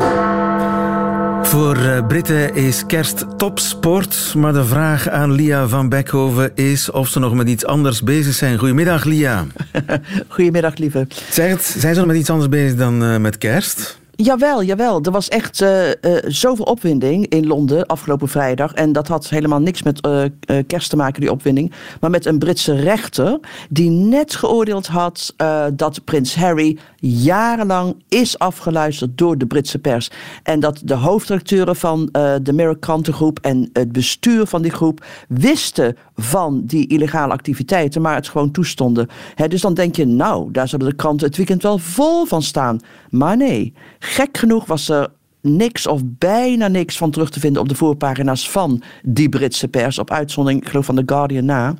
Voor 1.42 1.76
eh, 1.76 2.06
Britten 2.06 2.54
is 2.54 2.86
kerst 2.86 3.24
topsport, 3.36 4.34
maar 4.36 4.52
de 4.52 4.64
vraag 4.64 5.08
aan 5.08 5.32
Lia 5.32 5.68
van 5.68 5.88
Beckhoven 5.88 6.50
is 6.54 6.90
of 6.90 7.08
ze 7.08 7.18
nog 7.18 7.34
met 7.34 7.48
iets 7.48 7.64
anders 7.64 8.02
bezig 8.02 8.34
zijn. 8.34 8.58
Goedemiddag, 8.58 9.04
Lia. 9.04 9.46
Goedemiddag, 10.28 10.76
lieve. 10.76 11.06
Zeg 11.30 11.62
zijn 11.62 11.94
ze 11.94 12.00
nog 12.00 12.08
met 12.08 12.16
iets 12.16 12.30
anders 12.30 12.48
bezig 12.48 12.76
dan 12.76 13.02
uh, 13.02 13.16
met 13.16 13.38
kerst? 13.38 13.98
Jawel, 14.14 14.62
jawel. 14.62 15.00
Er 15.02 15.10
was 15.10 15.28
echt 15.28 15.60
uh, 15.60 15.86
uh, 15.86 15.92
zoveel 16.26 16.64
opwinding 16.64 17.26
in 17.26 17.46
Londen 17.46 17.86
afgelopen 17.86 18.28
vrijdag. 18.28 18.72
En 18.72 18.92
dat 18.92 19.08
had 19.08 19.28
helemaal 19.28 19.60
niks 19.60 19.82
met 19.82 20.06
uh, 20.06 20.24
kerst 20.66 20.90
te 20.90 20.96
maken, 20.96 21.20
die 21.20 21.30
opwinding. 21.30 21.72
Maar 22.00 22.10
met 22.10 22.26
een 22.26 22.38
Britse 22.38 22.74
rechter 22.74 23.40
die 23.68 23.90
net 23.90 24.34
geoordeeld 24.34 24.86
had 24.86 25.34
dat 25.72 26.04
prins 26.04 26.34
Harry 26.36 26.78
jarenlang 27.10 28.02
is 28.08 28.38
afgeluisterd 28.38 29.18
door 29.18 29.38
de 29.38 29.46
Britse 29.46 29.78
pers. 29.78 30.10
En 30.42 30.60
dat 30.60 30.80
de 30.84 30.94
hoofdredacteuren 30.94 31.76
van 31.76 32.08
de 32.42 32.52
Mirror 32.52 32.78
krantengroep 32.78 33.38
en 33.38 33.70
het 33.72 33.92
bestuur 33.92 34.46
van 34.46 34.62
die 34.62 34.70
groep 34.70 35.04
wisten 35.28 35.96
van 36.14 36.62
die 36.64 36.86
illegale 36.86 37.32
activiteiten, 37.32 38.02
maar 38.02 38.14
het 38.14 38.28
gewoon 38.28 38.50
toestonden. 38.50 39.08
Dus 39.48 39.60
dan 39.60 39.74
denk 39.74 39.96
je, 39.96 40.06
nou, 40.06 40.50
daar 40.50 40.68
zullen 40.68 40.88
de 40.88 40.94
kranten 40.94 41.26
het 41.26 41.36
weekend 41.36 41.62
wel 41.62 41.78
vol 41.78 42.24
van 42.24 42.42
staan. 42.42 42.80
Maar 43.10 43.36
nee, 43.36 43.74
gek 43.98 44.38
genoeg 44.38 44.66
was 44.66 44.88
er 44.88 45.08
niks 45.46 45.86
of 45.86 46.00
bijna 46.04 46.68
niks 46.68 46.96
van 46.96 47.10
terug 47.10 47.30
te 47.30 47.40
vinden 47.40 47.62
op 47.62 47.68
de 47.68 47.74
voorpagina's 47.74 48.50
van 48.50 48.82
die 49.02 49.28
Britse 49.28 49.68
pers. 49.68 49.98
Op 49.98 50.10
uitzondering, 50.10 50.62
ik 50.62 50.68
geloof 50.68 50.84
van 50.84 50.94
The 50.94 51.02
Guardian 51.06 51.44
na. 51.44 51.74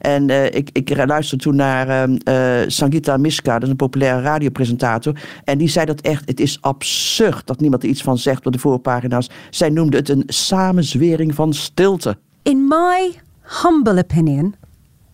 En 0.00 0.28
uh, 0.28 0.44
ik, 0.44 0.70
ik 0.72 1.06
luisterde 1.06 1.44
toen 1.44 1.56
naar 1.56 2.08
uh, 2.08 2.14
Sangita 2.66 3.16
Miska, 3.16 3.52
dat 3.52 3.62
is 3.62 3.68
een 3.68 3.76
populaire 3.76 4.20
radiopresentator. 4.20 5.20
En 5.44 5.58
die 5.58 5.68
zei 5.68 5.86
dat 5.86 6.00
echt, 6.00 6.28
het 6.28 6.40
is 6.40 6.58
absurd 6.60 7.46
dat 7.46 7.60
niemand 7.60 7.82
er 7.82 7.88
iets 7.88 8.02
van 8.02 8.18
zegt 8.18 8.46
op 8.46 8.52
de 8.52 8.58
voorpagina's. 8.58 9.30
Zij 9.50 9.70
noemde 9.70 9.96
het 9.96 10.08
een 10.08 10.24
samenzwering 10.26 11.34
van 11.34 11.52
stilte. 11.52 12.18
In 12.42 12.68
my 12.68 13.20
humble 13.62 13.98
opinion, 13.98 14.54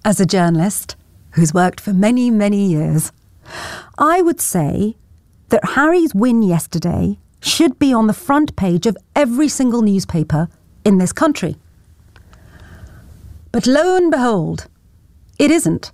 as 0.01 0.21
a 0.21 0.25
journalist 0.25 0.97
who's 1.31 1.53
worked 1.53 1.81
for 1.81 1.95
many, 1.95 2.31
many 2.31 2.69
years, 2.69 3.11
I 4.01 4.23
would 4.23 4.41
say 4.41 4.97
that 5.49 5.65
Harry's 5.75 6.13
win 6.13 6.43
yesterday 6.43 7.19
should 7.41 7.79
be 7.79 7.93
on 7.93 8.07
the 8.07 8.13
front 8.13 8.57
page 8.57 8.87
of 8.87 8.97
every 9.15 9.49
single 9.49 9.83
newspaper 9.83 10.49
in 10.85 10.99
this 10.99 11.13
country. 11.13 11.57
But 13.53 13.67
lo 13.67 13.97
and 13.97 14.11
behold, 14.11 14.67
it 15.39 15.51
isn't. 15.51 15.93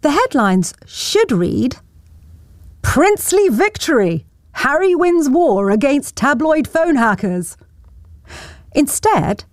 The 0.00 0.10
headlines 0.10 0.74
should 0.86 1.32
read 1.32 1.76
Princely 2.82 3.48
Victory! 3.48 4.24
Harry 4.52 4.94
wins 4.94 5.28
war 5.28 5.70
against 5.70 6.16
tabloid 6.16 6.66
phone 6.66 6.96
hackers. 6.96 7.56
Instead, 8.74 9.44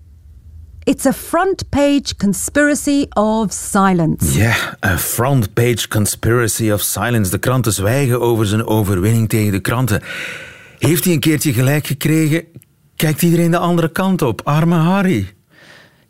It's 0.85 1.05
a 1.05 1.13
front 1.13 1.69
page 1.69 2.15
conspiracy 2.17 3.05
of 3.09 3.51
silence. 3.51 4.37
Ja, 4.37 4.43
yeah, 4.43 4.93
a 4.93 4.97
front 4.97 5.53
page 5.53 5.87
conspiracy 5.87 6.71
of 6.71 6.81
silence. 6.81 7.31
De 7.31 7.37
kranten 7.37 7.73
zwijgen 7.73 8.21
over 8.21 8.45
zijn 8.45 8.67
overwinning 8.67 9.29
tegen 9.29 9.51
de 9.51 9.59
kranten. 9.59 10.01
Heeft 10.79 11.03
hij 11.03 11.13
een 11.13 11.19
keertje 11.19 11.53
gelijk 11.53 11.87
gekregen? 11.87 12.43
Kijkt 12.95 13.21
iedereen 13.21 13.51
de 13.51 13.57
andere 13.57 13.91
kant 13.91 14.21
op? 14.21 14.41
Arme 14.43 14.75
Harry. 14.75 15.33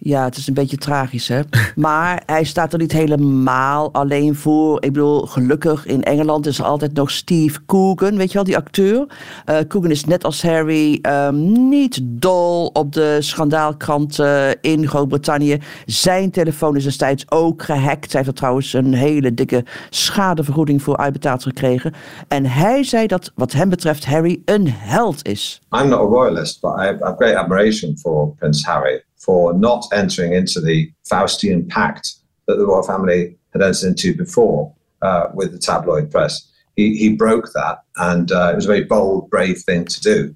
Ja, 0.08 0.24
het 0.24 0.38
is 0.38 0.48
een 0.48 0.54
beetje 0.54 0.78
tragisch, 0.78 1.28
hè? 1.28 1.42
maar 1.76 2.24
hij 2.26 2.44
staat 2.44 2.74
er 2.74 2.80
niet 2.80 2.92
helemaal 2.92 3.94
alleen 3.94 4.36
voor. 4.36 4.84
Ik 4.84 4.94
bedoel, 4.94 5.26
gelukkig 5.26 5.86
in 5.86 6.04
Engeland 6.04 6.46
is 6.46 6.60
er 6.60 6.66
altijd 6.66 6.94
nog 6.94 7.12
Steve 7.12 7.66
Coogan, 7.66 8.18
weet 8.18 8.28
je 8.28 8.34
wel, 8.34 8.44
die 8.44 8.58
acteur. 8.58 9.08
Uh, 9.46 9.58
Coogan 9.68 9.92
is 9.92 10.06
net 10.06 10.24
als 10.24 10.44
Harry 10.44 11.00
um, 11.02 11.70
niet 11.70 12.00
dol 12.04 12.68
op 12.68 12.94
de 12.94 13.18
schandaalkranten 13.20 14.62
in 14.62 14.88
Groot-Brittannië. 14.88 15.60
Zijn 15.86 16.32
telefoon 16.32 16.76
is 16.76 16.84
destijds 16.84 17.32
ook 17.32 17.64
gehackt. 17.64 18.12
Hij 18.12 18.22
heeft 18.22 18.28
er 18.28 18.34
trouwens 18.34 18.74
een 18.74 18.94
hele 18.94 19.34
dikke 19.34 19.66
schadevergoeding 19.90 20.82
voor 20.82 20.98
uitbetaald 20.98 21.44
gekregen. 21.44 21.94
En 22.28 22.46
hij 22.46 22.84
zei 22.84 23.08
dat, 23.08 23.32
wat 23.36 23.52
hem 23.52 23.70
betreft, 23.70 24.06
Harry 24.06 24.42
een 24.46 24.68
held 24.70 25.28
is. 25.28 25.62
I'm 25.82 25.90
not 25.90 26.00
a 26.00 26.04
royalist, 26.04 26.62
but 26.62 26.72
I 26.72 26.84
have 26.84 27.16
great 27.18 27.36
admiration 27.36 27.98
for 27.98 28.34
Prince 28.38 28.70
Harry. 28.70 29.04
For 29.26 29.54
not 29.54 29.86
entering 29.92 30.34
into 30.34 30.62
the 30.62 30.92
Faustian 31.12 31.68
pact 31.68 32.16
that 32.48 32.58
the 32.58 32.66
royal 32.66 32.84
family 32.84 33.38
had 33.54 33.62
entered 33.62 33.88
into 33.88 34.16
before 34.16 34.74
uh, 35.02 35.28
with 35.34 35.52
the 35.52 35.58
tabloid 35.58 36.12
press. 36.12 36.52
He, 36.76 36.96
he 36.98 37.16
broke 37.16 37.52
that, 37.54 37.80
and 37.96 38.32
uh, 38.32 38.50
it 38.52 38.56
was 38.56 38.66
a 38.66 38.68
very 38.68 38.84
bold, 38.84 39.30
brave 39.30 39.58
thing 39.66 39.86
to 39.86 40.02
do. 40.02 40.36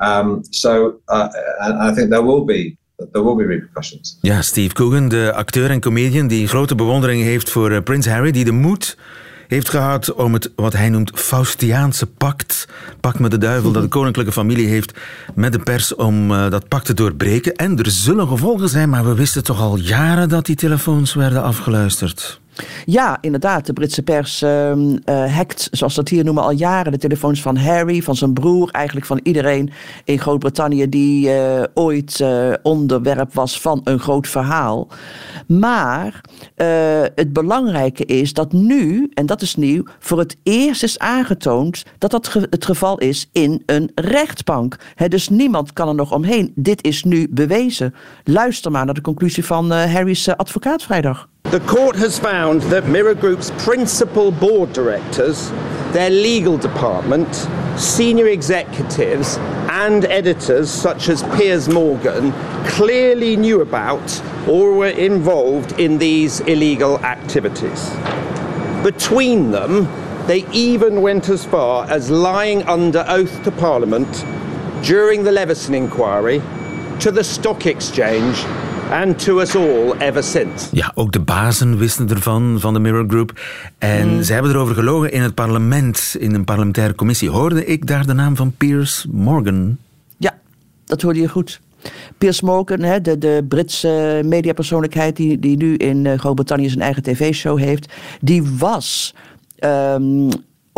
Um, 0.00 0.44
so, 0.50 1.00
uh, 1.08 1.28
I 1.60 1.92
think 1.94 2.10
there 2.10 2.22
will 2.22 2.44
be 2.44 2.78
there 3.12 3.22
will 3.22 3.36
be 3.36 3.44
repercussions. 3.44 4.18
Ja, 4.20 4.42
Steve 4.42 4.72
Coogan, 4.74 5.08
de 5.08 5.32
acteur 5.34 5.70
en 5.70 5.80
comedian 5.80 6.26
die 6.26 6.48
grote 6.48 6.74
bewondering 6.74 7.22
heeft 7.22 7.50
voor 7.50 7.70
uh, 7.70 7.80
Prins 7.80 8.06
Harry, 8.06 8.30
die 8.30 8.44
de 8.44 8.52
moed 8.52 8.96
heeft 9.48 9.68
gehad 9.68 10.12
om 10.12 10.32
het 10.32 10.50
wat 10.56 10.72
hij 10.72 10.88
noemt 10.88 11.10
Faustiaanse 11.14 12.06
pact, 12.06 12.68
pact 13.00 13.18
met 13.18 13.30
de 13.30 13.38
duivel, 13.38 13.72
dat 13.72 13.82
de 13.82 13.88
koninklijke 13.88 14.32
familie 14.32 14.66
heeft 14.66 14.98
met 15.34 15.52
de 15.52 15.58
pers 15.58 15.94
om 15.94 16.30
uh, 16.30 16.50
dat 16.50 16.68
pact 16.68 16.84
te 16.84 16.94
doorbreken. 16.94 17.56
En 17.56 17.78
er 17.78 17.90
zullen 17.90 18.28
gevolgen 18.28 18.68
zijn, 18.68 18.88
maar 18.88 19.04
we 19.04 19.14
wisten 19.14 19.44
toch 19.44 19.60
al 19.60 19.78
jaren 19.78 20.28
dat 20.28 20.46
die 20.46 20.56
telefoons 20.56 21.14
werden 21.14 21.42
afgeluisterd. 21.42 22.40
Ja, 22.84 23.18
inderdaad. 23.20 23.66
De 23.66 23.72
Britse 23.72 24.02
pers 24.02 24.42
uh, 24.42 24.72
hackt, 25.34 25.68
zoals 25.70 25.94
dat 25.94 26.08
hier 26.08 26.24
noemen, 26.24 26.42
al 26.42 26.50
jaren 26.50 26.92
de 26.92 26.98
telefoons 26.98 27.42
van 27.42 27.56
Harry, 27.56 28.02
van 28.02 28.16
zijn 28.16 28.32
broer, 28.32 28.70
eigenlijk 28.70 29.06
van 29.06 29.20
iedereen 29.22 29.70
in 30.04 30.18
Groot-Brittannië 30.18 30.88
die 30.88 31.28
uh, 31.28 31.62
ooit 31.74 32.20
uh, 32.20 32.52
onderwerp 32.62 33.34
was 33.34 33.60
van 33.60 33.80
een 33.84 33.98
groot 33.98 34.28
verhaal. 34.28 34.88
Maar 35.46 36.20
het 37.14 37.32
belangrijke 37.32 38.04
is 38.04 38.32
dat 38.32 38.52
nu, 38.52 39.10
en 39.14 39.26
dat 39.26 39.42
is 39.42 39.54
nieuw, 39.54 39.82
voor 39.98 40.18
het 40.18 40.36
eerst 40.42 40.82
is 40.82 40.98
aangetoond 40.98 41.84
dat 41.98 42.10
dat 42.10 42.32
het 42.50 42.64
geval 42.64 42.98
is 42.98 43.28
in 43.32 43.62
een 43.66 43.90
rechtbank. 43.94 44.76
Dus 45.08 45.28
niemand 45.28 45.72
kan 45.72 45.88
er 45.88 45.94
nog 45.94 46.12
omheen. 46.12 46.52
Dit 46.54 46.84
is 46.84 47.04
nu 47.04 47.28
bewezen. 47.30 47.94
Luister 48.24 48.70
maar 48.70 48.84
naar 48.84 48.94
de 48.94 49.00
conclusie 49.00 49.44
van 49.44 49.70
Harry's 49.70 50.28
advocaat 50.28 50.82
vrijdag. 50.82 51.28
The 51.50 51.60
court 51.60 51.96
has 51.96 52.18
found 52.18 52.60
that 52.64 52.88
Mirror 52.88 53.14
Group's 53.14 53.50
principal 53.56 54.30
board 54.30 54.70
directors, 54.74 55.48
their 55.92 56.10
legal 56.10 56.58
department, 56.58 57.34
senior 57.74 58.26
executives, 58.26 59.38
and 59.70 60.04
editors 60.04 60.68
such 60.68 61.08
as 61.08 61.22
Piers 61.38 61.66
Morgan 61.66 62.32
clearly 62.66 63.34
knew 63.34 63.62
about 63.62 64.22
or 64.46 64.74
were 64.74 64.88
involved 64.88 65.80
in 65.80 65.96
these 65.96 66.40
illegal 66.40 66.98
activities. 66.98 67.88
Between 68.82 69.50
them, 69.50 69.88
they 70.26 70.44
even 70.52 71.00
went 71.00 71.30
as 71.30 71.46
far 71.46 71.86
as 71.88 72.10
lying 72.10 72.62
under 72.64 73.06
oath 73.08 73.42
to 73.44 73.50
Parliament 73.52 74.22
during 74.84 75.24
the 75.24 75.32
Leveson 75.32 75.74
inquiry, 75.74 76.42
to 77.00 77.10
the 77.10 77.24
Stock 77.24 77.64
Exchange 77.64 78.44
and 78.90 79.24
to 79.24 79.40
us 79.40 79.56
all 79.56 79.94
ever 79.98 80.22
since. 80.22 80.68
Ja, 80.72 80.92
ook 80.94 81.12
de 81.12 81.20
bazen 81.20 81.78
wisten 81.78 82.08
ervan, 82.08 82.56
van 82.60 82.72
de 82.72 82.80
Mirror 82.80 83.04
Group. 83.08 83.40
En 83.78 84.08
mm. 84.08 84.22
ze 84.22 84.32
hebben 84.32 84.50
erover 84.50 84.74
gelogen 84.74 85.12
in 85.12 85.22
het 85.22 85.34
parlement, 85.34 86.16
in 86.18 86.34
een 86.34 86.44
parlementaire 86.44 86.94
commissie. 86.94 87.30
Hoorde 87.30 87.64
ik 87.64 87.86
daar 87.86 88.06
de 88.06 88.12
naam 88.12 88.36
van 88.36 88.52
Piers 88.56 89.06
Morgan? 89.10 89.76
Ja, 90.16 90.38
dat 90.84 91.02
hoorde 91.02 91.20
je 91.20 91.28
goed. 91.28 91.60
Piers 92.18 92.40
Morgan, 92.40 92.80
hè, 92.80 93.00
de, 93.00 93.18
de 93.18 93.44
Britse 93.48 94.20
mediapersoonlijkheid 94.24 95.16
die, 95.16 95.38
die 95.38 95.56
nu 95.56 95.74
in 95.74 96.06
eh, 96.06 96.18
Groot-Brittannië 96.18 96.68
zijn 96.68 96.82
eigen 96.82 97.02
tv-show 97.02 97.58
heeft, 97.58 97.92
die 98.20 98.42
was 98.58 99.14
um, 99.64 100.28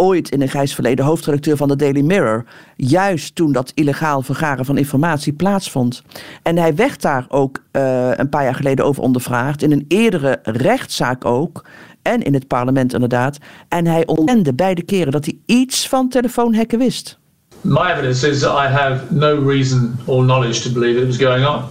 ooit 0.01 0.31
in 0.31 0.43
een 0.43 0.49
grijs 0.49 0.75
verleden 0.75 1.05
hoofdredacteur 1.05 1.57
van 1.57 1.69
de 1.69 1.77
Daily 1.77 2.01
Mirror. 2.01 2.45
Juist 2.77 3.35
toen 3.35 3.53
dat 3.53 3.73
illegaal 3.75 4.23
vergaren 4.23 4.65
van 4.65 4.79
informatie 4.79 5.33
plaatsvond. 5.33 6.03
En 6.43 6.57
hij 6.57 6.75
werd 6.75 7.03
daar 7.03 7.27
ook 7.29 7.63
uh, 7.73 8.11
een 8.15 8.29
paar 8.29 8.45
jaar 8.45 8.55
geleden 8.55 8.85
over 8.85 9.03
ondervraagd. 9.03 9.63
In 9.63 9.73
een 9.73 9.85
eerdere 9.89 10.39
rechtszaak 10.43 11.25
ook. 11.25 11.65
En 12.03 12.23
in 12.23 12.35
het 12.35 12.47
parlement 12.47 12.93
inderdaad. 12.93 13.39
En 13.69 13.87
hij 13.87 14.07
ontkende 14.07 14.55
beide 14.55 14.83
keren 14.83 15.13
dat 15.13 15.25
hij 15.25 15.39
iets 15.47 15.89
van 15.89 16.09
telefoonhekken 16.09 16.79
wist. 16.79 17.19
My 17.61 17.91
evidence 17.91 18.29
is 18.29 18.41
that 18.41 18.53
I 18.53 18.69
have 18.69 19.01
no 19.09 19.49
reason 19.49 19.99
or 20.05 20.23
knowledge 20.23 20.61
to 20.63 20.71
believe 20.71 21.01
it 21.01 21.07
was 21.07 21.17
going 21.17 21.47
on. 21.47 21.63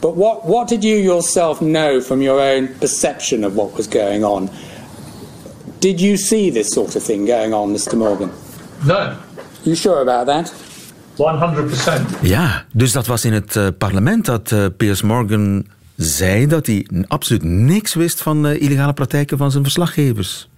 But 0.00 0.14
what, 0.16 0.44
what 0.44 0.68
did 0.68 0.82
you 0.82 1.02
yourself 1.02 1.58
know 1.58 2.00
from 2.00 2.22
your 2.22 2.40
own 2.40 2.68
perception 2.78 3.44
of 3.44 3.54
what 3.54 3.76
was 3.76 3.86
going 3.86 4.24
on? 4.24 4.50
Did 5.82 6.00
you 6.00 6.16
see 6.16 6.52
this 6.52 6.68
sort 6.68 6.96
of 6.96 7.04
thing 7.04 7.28
going 7.28 7.52
on, 7.54 7.72
Mr. 7.72 7.96
Morgan? 7.96 8.30
No. 8.84 9.12
You 9.62 9.76
sure 9.76 10.00
about 10.00 10.26
that? 10.26 10.54
100%. 11.16 12.20
Ja, 12.20 12.64
dus 12.72 12.92
dat 12.92 13.06
was 13.06 13.24
in 13.24 13.32
het 13.32 13.56
uh, 13.56 13.66
parlement 13.78 14.24
dat 14.24 14.50
uh, 14.50 14.66
Piers 14.76 15.02
Morgan 15.02 15.66
zei 15.96 16.46
dat 16.46 16.66
hij 16.66 16.86
absoluut 17.06 17.42
niks 17.42 17.94
wist 17.94 18.22
van 18.22 18.42
de 18.42 18.58
illegale 18.58 18.92
praktijken 18.92 19.38
van 19.38 19.50
zijn 19.50 19.62
verslaggevers. 19.62 20.48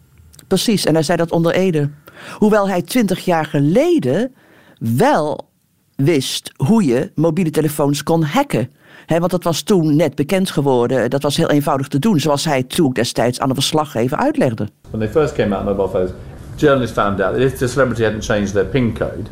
Precies, 0.47 0.85
en 0.85 0.95
hij 0.95 1.03
zei 1.03 1.19
dat 1.19 1.31
onder 1.31 1.55
Ede. 1.55 1.91
Hoewel 2.39 2.69
hij 2.69 2.83
twintig 2.83 3.25
jaar 3.25 3.45
geleden 3.45 4.35
wel 4.79 5.49
wist 5.97 6.53
hoe 6.57 6.85
je 6.85 7.11
mobiele 7.15 7.51
telefoons 7.51 8.03
kon 8.03 8.23
hacken. 8.23 8.71
He, 9.07 9.19
want 9.19 9.31
dat 9.31 9.45
was 9.45 9.63
toen 9.63 9.97
net 9.97 10.15
bekend 10.15 10.51
geworden. 10.51 11.11
Dat 11.11 11.23
was 11.23 11.37
heel 11.37 11.51
eenvoudig 11.51 11.89
te 11.89 11.99
doen, 11.99 12.21
zoals 12.21 12.45
hij 12.45 12.63
toen 12.63 12.93
destijds 12.93 13.41
aan 13.41 13.49
de 13.49 13.55
verslaggever 13.55 14.17
uitlegde. 14.17 14.69
When 14.91 15.01
they 15.01 15.09
first 15.09 15.35
came 15.35 15.57
out 15.57 15.65
mobile 15.65 15.89
phones, 15.89 16.11
journalists 16.57 16.95
found 16.97 17.21
out 17.21 17.33
that 17.33 17.43
if 17.43 17.55
the 17.55 17.67
celebrity 17.67 18.03
hadn't 18.03 18.25
changed 18.25 18.53
their 18.53 18.67
PIN 18.67 18.93
code, 18.99 19.31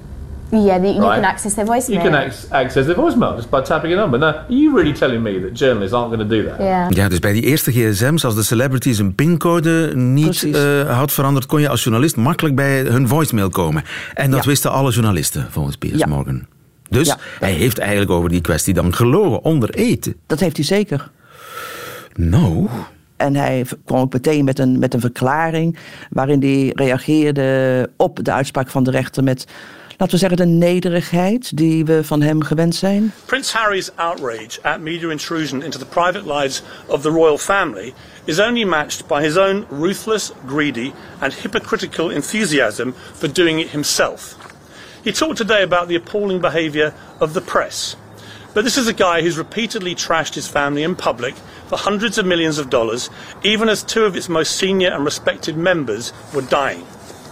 Yeah, 0.52 0.78
the, 0.78 0.88
you 0.88 1.00
right. 1.00 1.14
can 1.14 1.24
access 1.24 1.54
their 1.54 1.64
voicemail. 1.64 2.02
You 2.02 2.10
can 2.10 2.32
access 2.50 2.84
their 2.84 2.94
voicemail 2.94 3.34
just 3.36 3.50
by 3.50 3.62
tapping 3.62 3.92
a 3.92 3.96
number. 3.96 4.18
Now, 4.18 4.34
are 4.34 4.44
you 4.48 4.76
really 4.76 4.92
telling 4.92 5.22
me 5.22 5.40
that 5.40 5.58
journalists 5.58 5.94
aren't 5.94 6.14
going 6.14 6.28
to 6.28 6.36
do 6.36 6.48
that? 6.48 6.58
Yeah. 6.58 6.90
Ja, 6.90 7.08
dus 7.08 7.18
bij 7.18 7.32
die 7.32 7.42
eerste 7.42 7.70
gsm's, 7.70 8.24
als 8.24 8.34
de 8.34 8.42
celebrities 8.42 8.98
een 8.98 9.14
pincode 9.14 9.92
niet 9.96 10.42
uh, 10.42 10.98
had 10.98 11.12
veranderd, 11.12 11.46
kon 11.46 11.60
je 11.60 11.68
als 11.68 11.82
journalist 11.82 12.16
makkelijk 12.16 12.54
bij 12.54 12.80
hun 12.80 13.08
voicemail 13.08 13.48
komen. 13.48 13.82
En 14.14 14.30
dat 14.30 14.42
ja. 14.42 14.48
wisten 14.48 14.70
alle 14.70 14.90
journalisten, 14.90 15.46
volgens 15.50 15.76
Piers 15.76 15.98
ja. 15.98 16.06
Morgan. 16.06 16.46
Dus 16.92 17.06
ja. 17.06 17.18
hij 17.38 17.52
heeft 17.52 17.78
eigenlijk 17.78 18.11
over 18.11 18.28
die 18.28 18.40
kwestie 18.40 18.75
dan 18.75 18.94
gelogen 18.94 19.44
onder 19.44 19.70
eten. 19.70 20.16
Dat 20.26 20.40
heeft 20.40 20.56
hij 20.56 20.64
zeker. 20.64 21.11
Nou. 22.14 22.68
En 23.16 23.37
hij 23.37 23.66
kwam 23.84 24.00
ook 24.00 24.12
meteen 24.12 24.44
met 24.44 24.58
een, 24.58 24.78
met 24.78 24.94
een 24.94 25.00
verklaring 25.00 25.78
waarin 26.11 26.40
hij 26.40 26.72
reageerde 26.75 27.90
op 27.96 28.25
de 28.25 28.32
uitspraak 28.32 28.68
van 28.68 28.82
de 28.82 28.90
rechter 28.90 29.25
met 29.25 29.46
laten 29.96 30.14
we 30.14 30.16
zeggen, 30.28 30.37
de 30.37 30.66
nederigheid 30.66 31.56
die 31.56 31.84
we 31.84 32.04
van 32.04 32.22
hem 32.22 32.42
gewend 32.42 32.75
zijn? 32.75 33.12
Prince 33.25 33.56
Harry's 33.56 33.90
outrage 33.94 34.58
at 34.62 34.80
media 34.80 35.11
intrusion 35.11 35.62
into 35.62 35.78
the 35.78 35.87
private 35.87 36.34
lives 36.34 36.62
of 36.87 37.00
the 37.00 37.11
royal 37.11 37.38
family 37.38 37.92
is 38.25 38.40
only 38.40 38.64
matched 38.64 39.06
by 39.06 39.22
his 39.22 39.37
own 39.37 39.66
ruthless, 39.70 40.32
greedy 40.46 40.92
and 41.18 41.34
hypocritical 41.34 42.11
enthusiasm 42.11 42.90
for 43.18 43.32
doing 43.32 43.61
it 43.61 43.70
himself. 43.70 44.41
He 45.04 45.12
talked 45.12 45.37
today 45.37 45.62
about 45.62 45.88
the 45.88 45.97
appalling 45.97 46.40
behaviour 46.40 46.94
of 47.21 47.32
the 47.32 47.40
press. 47.40 47.97
But 48.54 48.64
this 48.64 48.76
is 48.76 48.87
a 48.87 48.92
guy 48.92 49.23
who's 49.23 49.37
repeatedly 49.37 49.94
trashed 49.94 50.35
his 50.35 50.47
family 50.47 50.82
in 50.82 50.94
public 50.94 51.35
for 51.66 51.78
hundreds 51.78 52.18
of 52.18 52.26
millions 52.26 52.59
of 52.59 52.68
dollars, 52.68 53.11
even 53.42 53.68
as 53.68 53.82
two 53.82 54.04
of 54.04 54.14
its 54.14 54.28
most 54.28 54.56
senior 54.56 54.92
and 54.92 55.04
respected 55.04 55.56
members 55.56 56.12
were 56.32 56.42
dying 56.49 56.85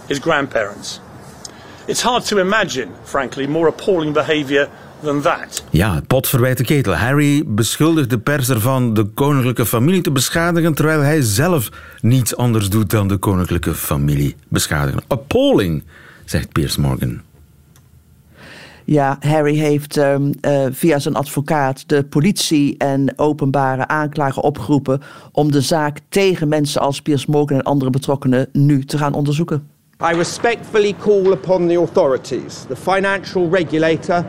his 0.07 0.19
grandparents. 0.19 0.99
It's 1.87 2.01
hard 2.01 2.25
to 2.25 2.39
imagine, 2.39 2.89
frankly, 3.03 3.47
more 3.47 3.67
appalling 3.67 4.13
behaviour 4.13 4.67
than 5.03 5.21
that. 5.21 5.63
Ja, 5.69 6.01
pot 6.07 6.27
verwijt 6.27 6.57
de 6.57 6.63
ketel. 6.63 6.93
Harry 6.93 7.43
beschuldigt 7.45 8.09
de 8.09 8.19
pers 8.19 8.49
ervan 8.49 8.93
de 8.93 9.03
koninklijke 9.03 9.65
familie 9.65 10.01
te 10.01 10.11
beschadigen, 10.11 10.73
terwijl 10.73 10.99
hij 10.99 11.21
zelf 11.21 11.69
niets 12.01 12.35
anders 12.35 12.69
doet 12.69 12.89
dan 12.89 13.07
de 13.07 13.17
koninklijke 13.17 13.73
familie 13.73 14.35
beschadigen. 14.47 15.03
Appalling, 15.07 15.83
zegt 16.25 16.51
Piers 16.51 16.77
Morgan. 16.77 17.21
Ja, 18.91 19.17
Harry 19.19 19.55
heeft 19.55 19.97
um, 19.97 20.31
uh, 20.41 20.65
via 20.71 20.99
zijn 20.99 21.15
advocaat 21.15 21.89
de 21.89 22.03
politie 22.03 22.77
en 22.77 23.13
openbare 23.15 23.87
aanklager 23.87 24.41
opgeroepen 24.43 25.01
om 25.31 25.51
de 25.51 25.61
zaak 25.61 25.99
tegen 26.09 26.47
mensen 26.47 26.81
als 26.81 27.01
Piers 27.01 27.25
Morgan 27.25 27.57
en 27.57 27.63
andere 27.63 27.91
betrokkenen 27.91 28.49
nu 28.51 28.85
te 28.85 28.97
gaan 28.97 29.13
onderzoeken. 29.13 29.67
I 30.11 30.15
respectfully 30.15 30.95
call 30.99 31.25
upon 31.25 31.67
the 31.67 31.75
authorities, 31.75 32.65
the 32.67 32.75
financial 32.75 33.49
regulator, 33.51 34.25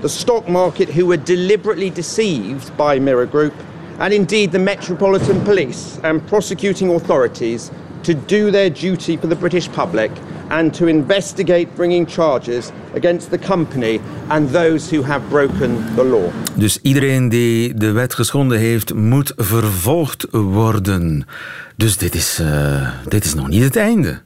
the 0.00 0.08
stock 0.08 0.48
market 0.48 0.88
who 0.88 1.06
were 1.06 1.22
deliberately 1.22 1.92
deceived 1.92 2.72
by 2.76 2.98
Mirror 3.00 3.28
Group 3.28 3.52
and 3.98 4.12
indeed 4.12 4.50
the 4.50 4.58
Metropolitan 4.58 5.42
Police 5.42 6.00
and 6.02 6.26
prosecuting 6.26 6.94
authorities 6.94 7.70
to 8.02 8.14
do 8.14 8.50
their 8.50 8.70
duty 8.70 9.16
for 9.16 9.28
the 9.28 9.36
British 9.36 9.68
public 9.72 10.10
and 10.54 10.72
to 10.72 10.86
investigate 10.86 11.66
bringing 11.74 12.06
charges 12.06 12.70
against 12.94 13.30
the 13.30 13.38
company 13.38 14.00
and 14.28 14.52
those 14.52 14.96
who 14.96 15.02
have 15.02 15.28
broken 15.28 15.84
the 15.94 16.04
law. 16.04 16.30
Dus 16.54 16.78
iedereen 16.82 17.28
die 17.28 17.74
de 17.74 17.90
wet 17.90 18.14
geschonden 18.14 18.58
heeft, 18.58 18.94
moet 18.94 19.32
vervolgd 19.36 20.26
worden. 20.30 21.26
Dus 21.76 21.96
dit 21.96 22.14
is, 22.14 22.38
uh, 22.40 22.90
dit 23.08 23.24
is 23.24 23.34
nog 23.34 23.48
niet 23.48 23.62
het 23.62 23.76
einde. 23.76 24.20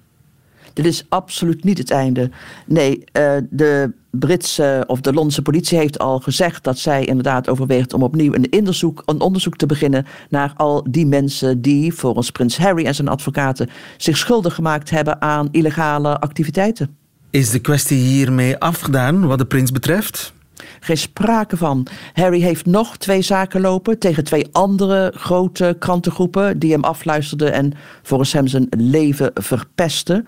Dit 0.73 0.87
is 0.87 1.07
absoluut 1.09 1.65
niet 1.65 1.79
het 1.79 1.91
einde. 1.91 2.31
Nee, 2.67 3.05
uh, 3.13 3.37
de 3.51 3.93
Britse 4.11 4.85
of 4.87 5.00
de 5.00 5.12
Londense 5.12 5.43
politie 5.43 5.79
heeft 5.79 5.99
al 5.99 6.19
gezegd 6.19 6.65
dat 6.65 6.79
zij 6.79 7.05
inderdaad 7.05 7.49
overweegt 7.49 7.93
om 7.93 8.03
opnieuw 8.03 8.35
een 8.35 8.47
onderzoek, 8.50 9.03
een 9.07 9.21
onderzoek 9.21 9.57
te 9.57 9.67
beginnen 9.67 10.07
naar 10.29 10.53
al 10.57 10.87
die 10.91 11.07
mensen 11.07 11.62
die 11.62 11.95
volgens 11.95 12.31
prins 12.31 12.59
Harry 12.59 12.85
en 12.85 12.95
zijn 12.95 13.09
advocaten 13.09 13.69
zich 13.97 14.17
schuldig 14.17 14.55
gemaakt 14.55 14.91
hebben 14.91 15.21
aan 15.21 15.49
illegale 15.50 16.21
activiteiten. 16.21 16.97
Is 17.31 17.50
de 17.50 17.59
kwestie 17.59 17.99
hiermee 17.99 18.59
afgedaan 18.59 19.27
wat 19.27 19.38
de 19.38 19.47
prins 19.47 19.71
betreft? 19.71 20.33
Geen 20.81 20.99
sprake 20.99 21.57
van. 21.57 21.87
Harry 22.12 22.41
heeft 22.41 22.67
nog 22.67 22.97
twee 22.97 23.23
zaken 23.23 23.61
lopen 23.61 23.99
tegen 23.99 24.25
twee 24.25 24.47
andere 24.53 25.12
grote 25.17 25.77
krantengroepen 25.79 26.59
die 26.59 26.73
hem 26.73 26.85
afluisterden 26.85 27.53
en 27.53 27.73
volgens 28.03 28.33
hem 28.33 28.47
zijn 28.47 28.67
leven 28.71 29.31
verpesten. 29.35 30.25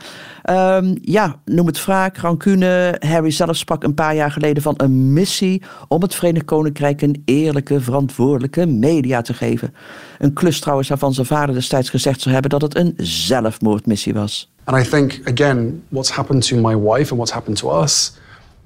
Um, 0.51 0.99
ja, 1.03 1.37
noem 1.45 1.67
het 1.67 1.85
wraak, 1.85 2.17
rancune. 2.17 2.97
Harry 2.99 3.31
zelf 3.31 3.57
sprak 3.57 3.85
een 3.85 3.95
paar 3.95 4.15
jaar 4.15 4.31
geleden 4.31 4.63
van 4.63 4.75
een 4.77 5.13
missie 5.13 5.63
om 5.89 6.03
het 6.03 6.15
Verenigd 6.15 6.45
Koninkrijk 6.45 7.03
een 7.03 7.23
eerlijke, 7.25 7.81
verantwoordelijke 7.81 8.67
media 8.67 9.23
te 9.23 9.35
geven. 9.35 9.75
Een 10.19 10.33
klus 10.33 10.61
trouwens 10.61 10.89
waarvan 10.89 11.15
zijn 11.15 11.27
vader 11.27 11.55
destijds 11.55 11.91
gezegd 11.91 12.21
zou 12.21 12.33
hebben 12.33 12.51
dat 12.51 12.63
het 12.63 12.77
een 12.77 12.95
zelfmoordmissie 13.07 14.15
was. 14.15 14.53
And 14.65 14.87
I 14.87 14.91
think 14.91 15.21
again, 15.25 15.83
what's 15.89 16.11
happened 16.11 16.47
to 16.47 16.57
my 16.57 16.77
wife 16.77 17.11
and 17.11 17.17
what's 17.17 17.33
happened 17.33 17.57
to 17.57 17.83
us 17.83 18.13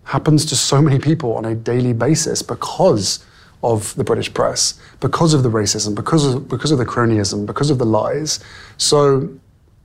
happens 0.04 0.44
to 0.46 0.54
so 0.54 0.80
many 0.80 0.98
people 0.98 1.28
on 1.36 1.44
a 1.44 1.54
daily 1.54 1.92
basis 1.92 2.42
because 2.42 3.24
of 3.62 3.94
the 3.94 4.04
British 4.04 4.32
press, 4.32 4.74
because 5.00 5.36
of 5.36 5.42
the 5.42 5.50
racism, 5.50 5.94
because 5.94 6.26
of, 6.26 6.48
because 6.48 6.72
of 6.72 6.78
the 6.78 6.84
cronyism, 6.84 7.46
because 7.46 7.72
of 7.72 7.78
the 7.78 7.86
lies. 7.86 8.40
So, 8.76 9.28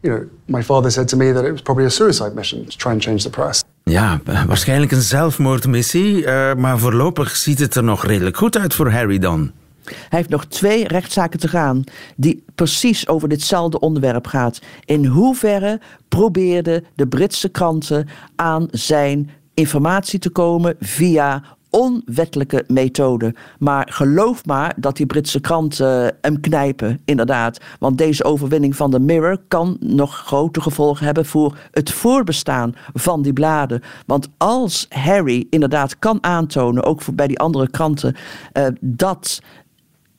you 0.01 0.11
know, 0.11 0.27
my 0.47 0.63
father 0.63 0.91
said 0.91 1.07
to 1.07 1.17
me 1.17 1.31
that 1.31 1.45
it 1.45 1.51
was 1.51 1.61
probably 1.61 1.85
a 1.85 1.89
suicide 1.89 2.35
mission 2.35 2.65
to 2.65 2.77
try 2.77 2.91
and 2.91 3.01
change 3.01 3.23
the 3.23 3.29
press. 3.29 3.63
Ja, 3.83 4.21
waarschijnlijk 4.47 4.91
een 4.91 5.01
zelfmoordmissie, 5.01 6.25
uh, 6.25 6.53
maar 6.53 6.79
voorlopig 6.79 7.35
ziet 7.35 7.59
het 7.59 7.75
er 7.75 7.83
nog 7.83 8.05
redelijk 8.05 8.37
goed 8.37 8.57
uit 8.57 8.73
voor 8.73 8.89
Harry 8.91 9.19
dan. 9.19 9.51
Hij 9.83 10.19
heeft 10.19 10.29
nog 10.29 10.45
twee 10.45 10.87
rechtszaken 10.87 11.39
te 11.39 11.47
gaan 11.47 11.83
die 12.15 12.43
precies 12.55 13.07
over 13.07 13.29
ditzelfde 13.29 13.79
onderwerp 13.79 14.27
gaat. 14.27 14.59
In 14.85 15.05
hoeverre 15.05 15.79
probeerden 16.07 16.85
de 16.95 17.07
Britse 17.07 17.49
kranten 17.49 18.07
aan 18.35 18.67
zijn 18.71 19.29
informatie 19.59 20.19
te 20.19 20.29
komen 20.29 20.75
via 20.79 21.43
onwettelijke 21.69 22.63
methoden. 22.67 23.35
Maar 23.59 23.87
geloof 23.91 24.45
maar 24.45 24.73
dat 24.77 24.97
die 24.97 25.05
Britse 25.05 25.39
kranten 25.39 26.15
hem 26.21 26.39
knijpen, 26.39 26.99
inderdaad. 27.05 27.59
Want 27.79 27.97
deze 27.97 28.23
overwinning 28.23 28.75
van 28.75 28.91
de 28.91 28.99
Mirror 28.99 29.37
kan 29.47 29.77
nog 29.79 30.15
grote 30.15 30.61
gevolgen 30.61 31.05
hebben 31.05 31.25
voor 31.25 31.57
het 31.71 31.91
voorbestaan 31.91 32.75
van 32.93 33.21
die 33.21 33.33
bladen. 33.33 33.81
Want 34.05 34.29
als 34.37 34.85
Harry 34.89 35.47
inderdaad 35.49 35.99
kan 35.99 36.23
aantonen, 36.23 36.83
ook 36.83 37.01
voor 37.01 37.13
bij 37.13 37.27
die 37.27 37.39
andere 37.39 37.69
kranten, 37.69 38.15
uh, 38.53 38.65
dat 38.81 39.41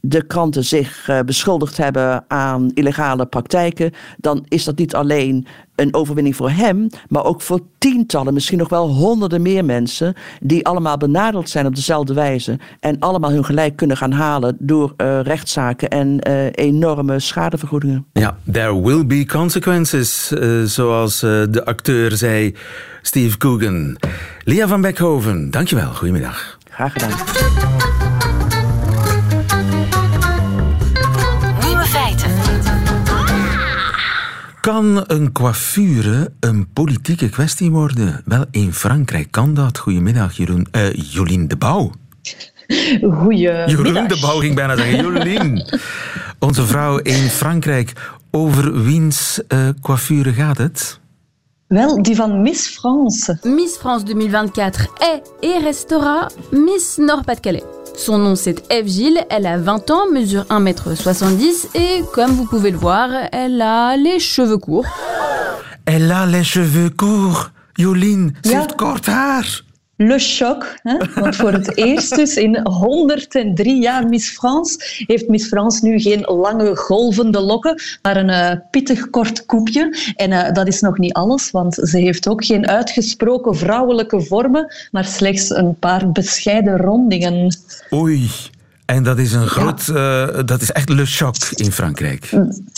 de 0.01 0.27
kranten 0.27 0.65
zich 0.65 1.09
uh, 1.09 1.21
beschuldigd 1.21 1.77
hebben 1.77 2.25
aan 2.29 2.71
illegale 2.75 3.27
praktijken, 3.27 3.93
dan 4.17 4.45
is 4.49 4.65
dat 4.65 4.79
niet 4.79 4.95
alleen 4.95 5.47
een 5.75 5.95
overwinning 5.95 6.37
voor 6.37 6.51
hem, 6.51 6.89
maar 7.09 7.25
ook 7.25 7.43
voor 7.43 7.61
tientallen, 7.79 8.35
misschien 8.35 8.59
nog 8.59 8.69
wel 8.69 8.89
honderden 8.89 9.43
meer 9.43 9.65
mensen, 9.65 10.15
die 10.41 10.67
allemaal 10.67 10.97
benadeeld 10.97 11.49
zijn 11.49 11.67
op 11.67 11.75
dezelfde 11.75 12.15
wijze 12.15 12.59
en 12.81 12.99
allemaal 12.99 13.31
hun 13.31 13.45
gelijk 13.45 13.77
kunnen 13.77 13.97
gaan 13.97 14.13
halen 14.13 14.57
door 14.59 14.95
uh, 14.97 15.21
rechtszaken 15.21 15.89
en 15.89 16.29
uh, 16.29 16.47
enorme 16.53 17.21
schadevergoedingen. 17.21 18.07
Ja, 18.13 18.37
there 18.53 18.83
will 18.83 19.07
be 19.07 19.27
consequences, 19.27 20.33
zoals 20.65 21.21
de 21.21 21.63
acteur 21.65 22.17
zei, 22.17 22.55
Steve 23.03 23.37
Coogan. 23.37 23.97
Lia 24.45 24.69
van 24.69 24.81
Beckhoven, 24.81 25.51
dankjewel. 25.51 25.93
Goedemiddag. 25.95 26.59
Graag 26.71 26.93
gedaan. 26.93 27.80
Kan 34.61 35.05
een 35.07 35.33
coiffure 35.33 36.33
een 36.41 36.73
politieke 36.73 37.29
kwestie 37.29 37.71
worden? 37.71 38.23
Wel, 38.25 38.45
in 38.51 38.73
Frankrijk 38.73 39.31
kan 39.31 39.55
dat. 39.55 39.79
Goedemiddag, 39.79 40.37
Jeroen, 40.37 40.67
uh, 40.73 40.93
Jolien 40.93 41.49
de 41.49 41.57
Bouw. 41.57 41.93
Goedemiddag. 43.01 43.71
Jeroen 43.71 44.09
de 44.09 44.19
Bouw 44.21 44.39
ging 44.39 44.55
bijna 44.55 44.77
zeggen. 44.77 45.03
Jolien, 45.03 45.65
onze 46.39 46.67
vrouw 46.67 46.99
in 46.99 47.29
Frankrijk. 47.29 47.93
Over 48.31 48.85
wiens 48.85 49.41
uh, 49.49 49.69
coiffure 49.81 50.33
gaat 50.33 50.59
het? 50.59 51.01
Wel, 51.67 52.03
die 52.03 52.17
van 52.17 52.43
Miss 52.43 52.69
France. 52.69 53.39
Miss 53.43 53.77
France 53.77 54.05
2024 54.05 54.87
est 54.99 55.33
et 55.41 55.63
restera 55.63 56.31
Miss 56.51 56.97
Nord-Pas-de-Calais. 56.97 57.80
Son 57.97 58.19
nom 58.19 58.35
c'est 58.35 58.63
Eve 58.71 58.89
Gilles, 58.89 59.21
elle 59.31 59.47
a 59.47 59.59
20 59.59 59.91
ans, 59.91 60.11
mesure 60.13 60.45
1m70 60.45 61.69
et 61.75 62.03
comme 62.15 62.33
vous 62.33 62.47
pouvez 62.47 62.71
le 62.71 62.79
voir, 62.79 63.11
elle 63.33 63.61
a 63.61 63.97
les 63.97 64.19
cheveux 64.19 64.59
courts. 64.59 64.87
Elle 65.87 66.11
a 66.11 66.27
les 66.27 66.45
cheveux 66.45 66.91
courts. 66.91 67.51
Jolien, 67.81 68.37
ze 68.41 68.57
heeft 68.57 68.75
kort 68.75 69.07
haar. 69.07 69.63
Le 70.03 70.19
choc. 70.19 70.75
Hè? 70.83 70.97
Want 71.15 71.37
voor 71.37 71.53
het 71.53 71.77
eerst 71.87 72.17
dus 72.17 72.37
in 72.37 72.61
103 72.69 73.81
jaar 73.81 74.09
Miss 74.09 74.29
France 74.29 75.05
heeft 75.07 75.29
Miss 75.29 75.49
France 75.49 75.87
nu 75.87 76.01
geen 76.01 76.21
lange 76.21 76.77
golvende 76.77 77.41
lokken, 77.41 77.83
maar 78.03 78.17
een 78.17 78.29
uh, 78.29 78.53
pittig 78.71 79.11
kort 79.11 79.47
koepje. 79.47 79.97
En 80.17 80.31
uh, 80.31 80.53
dat 80.53 80.69
is 80.69 80.81
nog 80.81 80.99
niet 80.99 81.13
alles, 81.13 81.51
want 81.51 81.75
ze 81.75 81.99
heeft 81.99 82.29
ook 82.29 82.45
geen 82.45 82.69
uitgesproken 82.69 83.57
vrouwelijke 83.57 84.21
vormen, 84.21 84.75
maar 84.91 85.05
slechts 85.05 85.51
een 85.51 85.75
paar 85.79 86.13
bescheiden 86.13 86.77
rondingen. 86.77 87.57
Oei. 87.93 88.31
En 88.91 89.03
dat 89.03 89.19
is 89.19 89.33
een 89.33 89.47
groot, 89.47 89.85
ja. 89.87 90.29
uh, 90.29 90.39
dat 90.45 90.61
is 90.61 90.73
echt 90.73 90.89
le 90.89 91.07
choc 91.07 91.37
in 91.55 91.73
Frankrijk. 91.73 92.31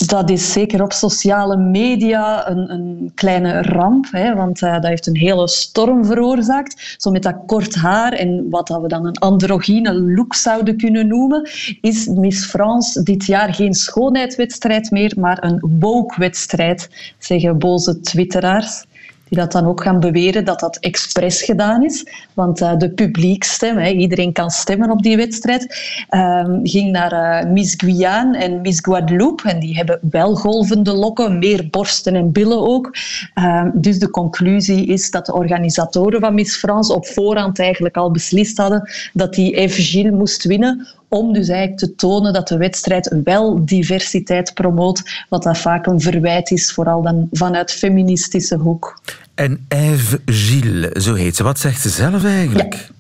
Dat 0.06 0.30
is 0.30 0.52
zeker 0.52 0.82
op 0.82 0.92
sociale 0.92 1.56
media 1.56 2.48
een, 2.48 2.70
een 2.70 3.12
kleine 3.14 3.62
ramp, 3.62 4.06
hè, 4.10 4.34
want 4.34 4.62
uh, 4.62 4.72
dat 4.72 4.86
heeft 4.86 5.06
een 5.06 5.16
hele 5.16 5.48
storm 5.48 6.04
veroorzaakt. 6.04 6.94
Zo 6.98 7.10
met 7.10 7.22
dat 7.22 7.36
kort 7.46 7.74
haar 7.74 8.12
en 8.12 8.46
wat 8.50 8.68
we 8.68 8.88
dan 8.88 9.06
een 9.06 9.16
androgyne 9.18 9.94
look 9.94 10.34
zouden 10.34 10.76
kunnen 10.76 11.06
noemen, 11.06 11.50
is 11.80 12.06
Miss 12.06 12.44
France 12.44 13.02
dit 13.02 13.24
jaar 13.24 13.54
geen 13.54 13.74
schoonheidswedstrijd 13.74 14.90
meer, 14.90 15.12
maar 15.18 15.44
een 15.44 15.58
woke-wedstrijd, 15.78 16.88
zeggen 17.18 17.58
boze 17.58 18.00
twitteraars 18.00 18.84
die 19.32 19.40
dat 19.40 19.52
dan 19.52 19.66
ook 19.66 19.82
gaan 19.82 20.00
beweren 20.00 20.44
dat 20.44 20.60
dat 20.60 20.76
expres 20.76 21.42
gedaan 21.42 21.84
is. 21.84 22.06
Want 22.34 22.60
uh, 22.60 22.76
de 22.76 22.90
publiekstem, 22.90 23.76
hè, 23.76 23.90
iedereen 23.90 24.32
kan 24.32 24.50
stemmen 24.50 24.90
op 24.90 25.02
die 25.02 25.16
wedstrijd, 25.16 25.62
uh, 26.10 26.44
ging 26.62 26.90
naar 26.90 27.44
uh, 27.44 27.50
Miss 27.50 27.74
Guyane 27.76 28.38
en 28.38 28.60
Miss 28.60 28.80
Guadeloupe. 28.80 29.48
En 29.48 29.60
die 29.60 29.76
hebben 29.76 29.98
wel 30.10 30.34
golvende 30.34 30.92
lokken, 30.92 31.38
meer 31.38 31.68
borsten 31.70 32.14
en 32.14 32.32
billen 32.32 32.60
ook. 32.60 32.96
Ehm, 33.34 33.70
dus 33.74 33.98
de 33.98 34.10
conclusie 34.10 34.86
is 34.86 35.10
dat 35.10 35.26
de 35.26 35.34
organisatoren 35.34 36.20
van 36.20 36.34
Miss 36.34 36.56
France 36.56 36.94
op 36.94 37.06
voorhand 37.06 37.58
eigenlijk 37.58 37.96
al 37.96 38.10
beslist 38.10 38.56
hadden 38.56 38.90
dat 39.12 39.34
die 39.34 39.68
F. 39.68 40.10
Moest 40.10 40.44
winnen 40.44 40.86
om 41.12 41.32
dus 41.32 41.48
eigenlijk 41.48 41.78
te 41.78 41.94
tonen 41.94 42.32
dat 42.32 42.48
de 42.48 42.56
wedstrijd 42.56 43.16
wel 43.24 43.64
diversiteit 43.64 44.54
promoot, 44.54 45.26
wat 45.28 45.42
dat 45.42 45.58
vaak 45.58 45.86
een 45.86 46.00
verwijt 46.00 46.50
is, 46.50 46.72
vooral 46.72 47.02
dan 47.02 47.28
vanuit 47.30 47.72
feministische 47.72 48.56
hoek. 48.56 49.00
En 49.34 49.64
Eve 49.68 50.20
Gilles, 50.26 51.04
zo 51.04 51.14
heet 51.14 51.36
ze. 51.36 51.42
Wat 51.42 51.58
zegt 51.58 51.80
ze 51.80 51.88
zelf 51.88 52.24
eigenlijk? 52.24 52.90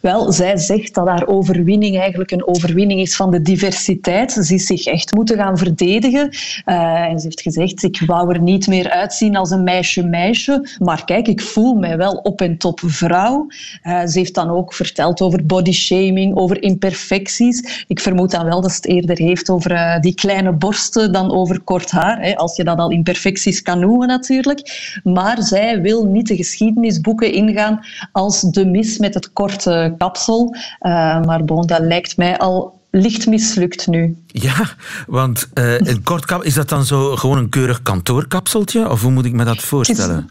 Wel, 0.00 0.32
zij 0.32 0.56
zegt 0.56 0.94
dat 0.94 1.08
haar 1.08 1.26
overwinning 1.26 1.98
eigenlijk 1.98 2.30
een 2.30 2.46
overwinning 2.46 3.00
is 3.00 3.16
van 3.16 3.30
de 3.30 3.42
diversiteit. 3.42 4.32
Ze 4.32 4.54
is 4.54 4.66
zich 4.66 4.84
echt 4.84 5.14
moeten 5.14 5.36
gaan 5.36 5.58
verdedigen. 5.58 6.28
Uh, 6.66 7.00
en 7.00 7.18
ze 7.18 7.24
heeft 7.24 7.40
gezegd, 7.40 7.82
ik 7.82 8.02
wou 8.06 8.34
er 8.34 8.40
niet 8.40 8.66
meer 8.66 8.90
uitzien 8.90 9.36
als 9.36 9.50
een 9.50 9.64
meisje-meisje. 9.64 10.76
Maar 10.78 11.04
kijk, 11.04 11.28
ik 11.28 11.40
voel 11.40 11.74
mij 11.74 11.96
wel 11.96 12.12
op 12.12 12.40
en 12.40 12.58
top 12.58 12.80
vrouw. 12.84 13.46
Uh, 13.82 14.06
ze 14.06 14.18
heeft 14.18 14.34
dan 14.34 14.50
ook 14.50 14.74
verteld 14.74 15.20
over 15.20 15.46
bodyshaming, 15.46 16.36
over 16.36 16.62
imperfecties. 16.62 17.84
Ik 17.86 18.00
vermoed 18.00 18.30
dan 18.30 18.44
wel 18.44 18.60
dat 18.60 18.70
ze 18.70 18.76
het 18.76 18.86
eerder 18.86 19.18
heeft 19.18 19.50
over 19.50 19.72
uh, 19.72 19.98
die 20.00 20.14
kleine 20.14 20.52
borsten 20.52 21.12
dan 21.12 21.32
over 21.32 21.60
kort 21.60 21.90
haar. 21.90 22.20
Hè, 22.22 22.36
als 22.36 22.56
je 22.56 22.64
dat 22.64 22.78
al 22.78 22.90
imperfecties 22.90 23.62
kan 23.62 23.78
noemen 23.78 24.08
natuurlijk. 24.08 24.98
Maar 25.04 25.42
zij 25.42 25.80
wil 25.80 26.04
niet 26.04 26.26
de 26.26 26.36
geschiedenisboeken 26.36 27.32
ingaan 27.32 27.80
als 28.12 28.40
de 28.40 28.66
mis 28.66 28.98
met 28.98 29.14
het 29.14 29.32
korte 29.32 29.69
kapsel. 29.98 30.54
Uh, 30.80 31.22
maar 31.22 31.44
bon, 31.44 31.66
dat 31.66 31.80
lijkt 31.80 32.16
mij 32.16 32.38
al 32.38 32.78
licht 32.90 33.26
mislukt 33.26 33.86
nu. 33.86 34.16
Ja, 34.26 34.68
want 35.06 35.48
uh, 35.54 35.78
een 35.78 36.02
kort 36.02 36.24
kap, 36.24 36.44
is 36.44 36.54
dat 36.54 36.68
dan 36.68 36.84
zo 36.84 37.16
gewoon 37.16 37.38
een 37.38 37.48
keurig 37.48 37.82
kantoorkapseltje? 37.82 38.90
Of 38.90 39.02
hoe 39.02 39.10
moet 39.10 39.24
ik 39.24 39.32
me 39.32 39.44
dat 39.44 39.62
voorstellen? 39.62 40.30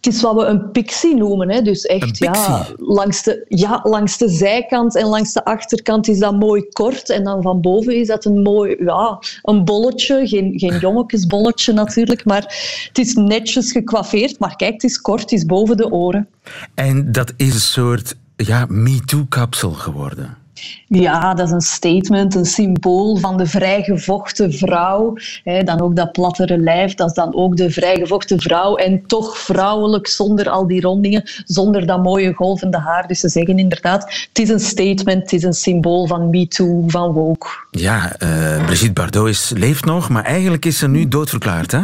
Het 0.00 0.14
is 0.14 0.20
wat 0.20 0.34
we 0.34 0.44
een 0.44 0.70
pixie 0.70 1.16
noemen. 1.16 1.50
Hè. 1.50 1.62
Dus 1.62 1.86
echt, 1.86 2.18
ja 2.18 2.66
langs, 2.76 3.22
de, 3.22 3.44
ja, 3.48 3.80
langs 3.82 4.18
de 4.18 4.28
zijkant 4.28 4.96
en 4.96 5.06
langs 5.06 5.32
de 5.32 5.44
achterkant 5.44 6.08
is 6.08 6.18
dat 6.18 6.38
mooi 6.38 6.68
kort. 6.72 7.10
En 7.10 7.24
dan 7.24 7.42
van 7.42 7.60
boven 7.60 7.96
is 7.96 8.06
dat 8.06 8.24
een 8.24 8.42
mooi 8.42 8.76
ja, 8.78 9.18
een 9.42 9.64
bolletje. 9.64 10.26
Geen, 10.26 10.52
geen 10.56 10.78
jongetjesbolletje 10.78 11.72
natuurlijk, 11.72 12.24
maar 12.24 12.42
het 12.88 12.98
is 12.98 13.14
netjes 13.14 13.72
gekwaffeerd. 13.72 14.38
Maar 14.38 14.56
kijk, 14.56 14.72
het 14.72 14.84
is 14.84 15.00
kort, 15.00 15.20
het 15.20 15.32
is 15.32 15.46
boven 15.46 15.76
de 15.76 15.90
oren. 15.90 16.28
En 16.74 17.12
dat 17.12 17.32
is 17.36 17.54
een 17.54 17.60
soort 17.60 18.14
ja, 18.46 18.66
MeToo-kapsel 18.68 19.70
geworden. 19.70 20.38
Ja, 20.86 21.34
dat 21.34 21.46
is 21.46 21.52
een 21.52 21.60
statement, 21.60 22.34
een 22.34 22.44
symbool 22.44 23.16
van 23.16 23.36
de 23.36 23.46
vrijgevochten 23.46 24.52
vrouw. 24.52 25.16
dan 25.64 25.80
ook 25.80 25.96
dat 25.96 26.12
plattere 26.12 26.58
lijf, 26.58 26.94
dat 26.94 27.08
is 27.08 27.14
dan 27.14 27.34
ook 27.34 27.56
de 27.56 27.70
vrijgevochten 27.70 28.40
vrouw. 28.40 28.76
En 28.76 29.06
toch 29.06 29.38
vrouwelijk, 29.38 30.06
zonder 30.06 30.50
al 30.50 30.66
die 30.66 30.80
rondingen, 30.80 31.22
zonder 31.44 31.86
dat 31.86 32.02
mooie 32.02 32.32
golvende 32.32 32.78
haar. 32.78 33.06
Dus 33.06 33.20
ze 33.20 33.28
zeggen 33.28 33.58
inderdaad, 33.58 34.02
het 34.28 34.38
is 34.38 34.48
een 34.48 34.60
statement, 34.60 35.22
het 35.22 35.32
is 35.32 35.42
een 35.42 35.52
symbool 35.52 36.06
van 36.06 36.30
MeToo, 36.30 36.84
van 36.86 37.12
woke. 37.12 37.48
Ja, 37.70 38.16
uh, 38.22 38.64
Brigitte 38.64 38.92
Bardot 38.92 39.28
is, 39.28 39.52
leeft 39.56 39.84
nog, 39.84 40.08
maar 40.08 40.24
eigenlijk 40.24 40.64
is 40.64 40.78
ze 40.78 40.88
nu 40.88 41.08
doodverklaard, 41.08 41.72
hè? 41.72 41.80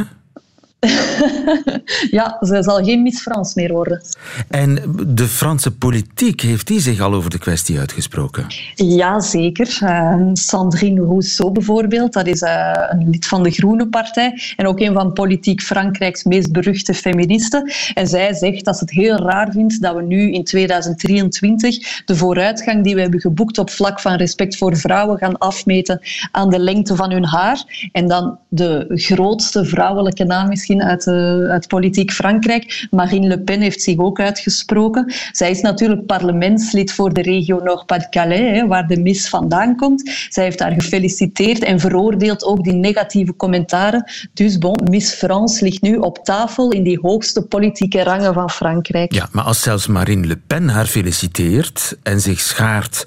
ja, 2.19 2.37
ze 2.41 2.63
zal 2.63 2.85
geen 2.85 3.03
Miss 3.03 3.21
Frans 3.21 3.55
meer 3.55 3.73
worden. 3.73 4.01
En 4.49 4.79
de 5.07 5.27
Franse 5.27 5.71
politiek, 5.77 6.41
heeft 6.41 6.67
die 6.67 6.81
zich 6.81 7.01
al 7.01 7.15
over 7.15 7.31
de 7.31 7.39
kwestie 7.39 7.79
uitgesproken? 7.79 8.47
Ja, 8.75 9.21
zeker. 9.21 9.79
Uh, 9.83 10.21
Sandrine 10.33 11.05
Rousseau 11.05 11.53
bijvoorbeeld, 11.53 12.13
dat 12.13 12.27
is 12.27 12.43
uh, 12.43 12.73
een 12.89 13.11
lid 13.11 13.27
van 13.27 13.43
de 13.43 13.51
Groene 13.51 13.89
Partij 13.89 14.41
en 14.57 14.67
ook 14.67 14.81
een 14.81 14.93
van 14.93 15.13
politiek 15.13 15.63
Frankrijks 15.63 16.25
meest 16.25 16.53
beruchte 16.53 16.95
feministen. 16.95 17.73
En 17.95 18.07
zij 18.07 18.35
zegt 18.35 18.65
dat 18.65 18.77
ze 18.77 18.85
het 18.85 18.93
heel 18.93 19.17
raar 19.17 19.51
vindt 19.51 19.83
dat 19.83 19.95
we 19.95 20.03
nu 20.03 20.33
in 20.33 20.45
2023 20.45 22.05
de 22.05 22.17
vooruitgang 22.17 22.85
die 22.85 22.95
we 22.95 23.01
hebben 23.01 23.21
geboekt 23.21 23.59
op 23.59 23.71
vlak 23.71 24.01
van 24.01 24.15
respect 24.15 24.57
voor 24.57 24.77
vrouwen 24.77 25.19
gaan 25.19 25.39
afmeten 25.39 26.01
aan 26.31 26.51
de 26.51 26.59
lengte 26.59 26.97
van 26.97 27.11
hun 27.11 27.27
haar. 27.27 27.89
En 27.93 28.09
dan 28.09 28.39
de 28.49 28.85
grootste 28.89 29.65
vrouwelijke 29.65 30.25
naam 30.25 30.51
misschien 30.69 30.91
uit, 30.91 31.07
uh, 31.07 31.51
uit 31.51 31.69
politiek 31.69 32.13
Frankrijk. 32.13 32.87
Marine 32.91 33.27
Le 33.27 33.41
Pen 33.41 33.61
heeft 33.61 33.83
zich 33.83 33.99
ook 33.99 34.21
uitgesproken. 34.21 35.13
Zij 35.33 35.51
is 35.51 35.61
natuurlijk 35.61 36.07
parlementslid 36.07 36.93
voor 36.93 37.13
de 37.13 37.23
regio 37.23 37.61
Nord-Pas-de-Calais, 37.63 38.67
waar 38.67 38.87
de 38.87 39.01
mis 39.01 39.29
vandaan 39.29 39.77
komt. 39.77 40.11
Zij 40.29 40.45
heeft 40.45 40.61
haar 40.61 40.73
gefeliciteerd 40.73 41.65
en 41.65 41.81
veroordeelt 41.81 42.45
ook 42.45 42.65
die 42.65 42.73
negatieve 42.73 43.37
commentaren. 43.37 44.11
Dus 44.33 44.59
bon, 44.59 44.77
Miss 44.91 45.13
France 45.13 45.65
ligt 45.65 45.83
nu 45.83 45.97
op 45.97 46.19
tafel 46.25 46.73
in 46.73 46.83
die 46.83 46.99
hoogste 47.03 47.43
politieke 47.43 48.03
rangen 48.03 48.35
van 48.35 48.51
Frankrijk. 48.51 49.13
Ja, 49.13 49.29
maar 49.33 49.45
als 49.45 49.61
zelfs 49.61 49.87
Marine 49.87 50.27
Le 50.27 50.37
Pen 50.47 50.69
haar 50.69 50.87
feliciteert 50.87 51.97
en 52.03 52.21
zich 52.21 52.41
schaart 52.41 53.07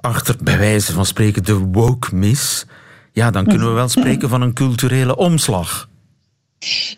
achter, 0.00 0.36
bij 0.42 0.58
wijze 0.58 0.92
van 0.92 1.06
spreken, 1.06 1.44
de 1.44 1.58
woke 1.58 2.14
miss, 2.14 2.64
ja, 3.12 3.30
dan 3.30 3.44
kunnen 3.44 3.68
we 3.68 3.74
wel 3.74 3.88
spreken 3.88 4.28
van 4.28 4.42
een 4.42 4.52
culturele 4.52 5.16
omslag. 5.16 5.88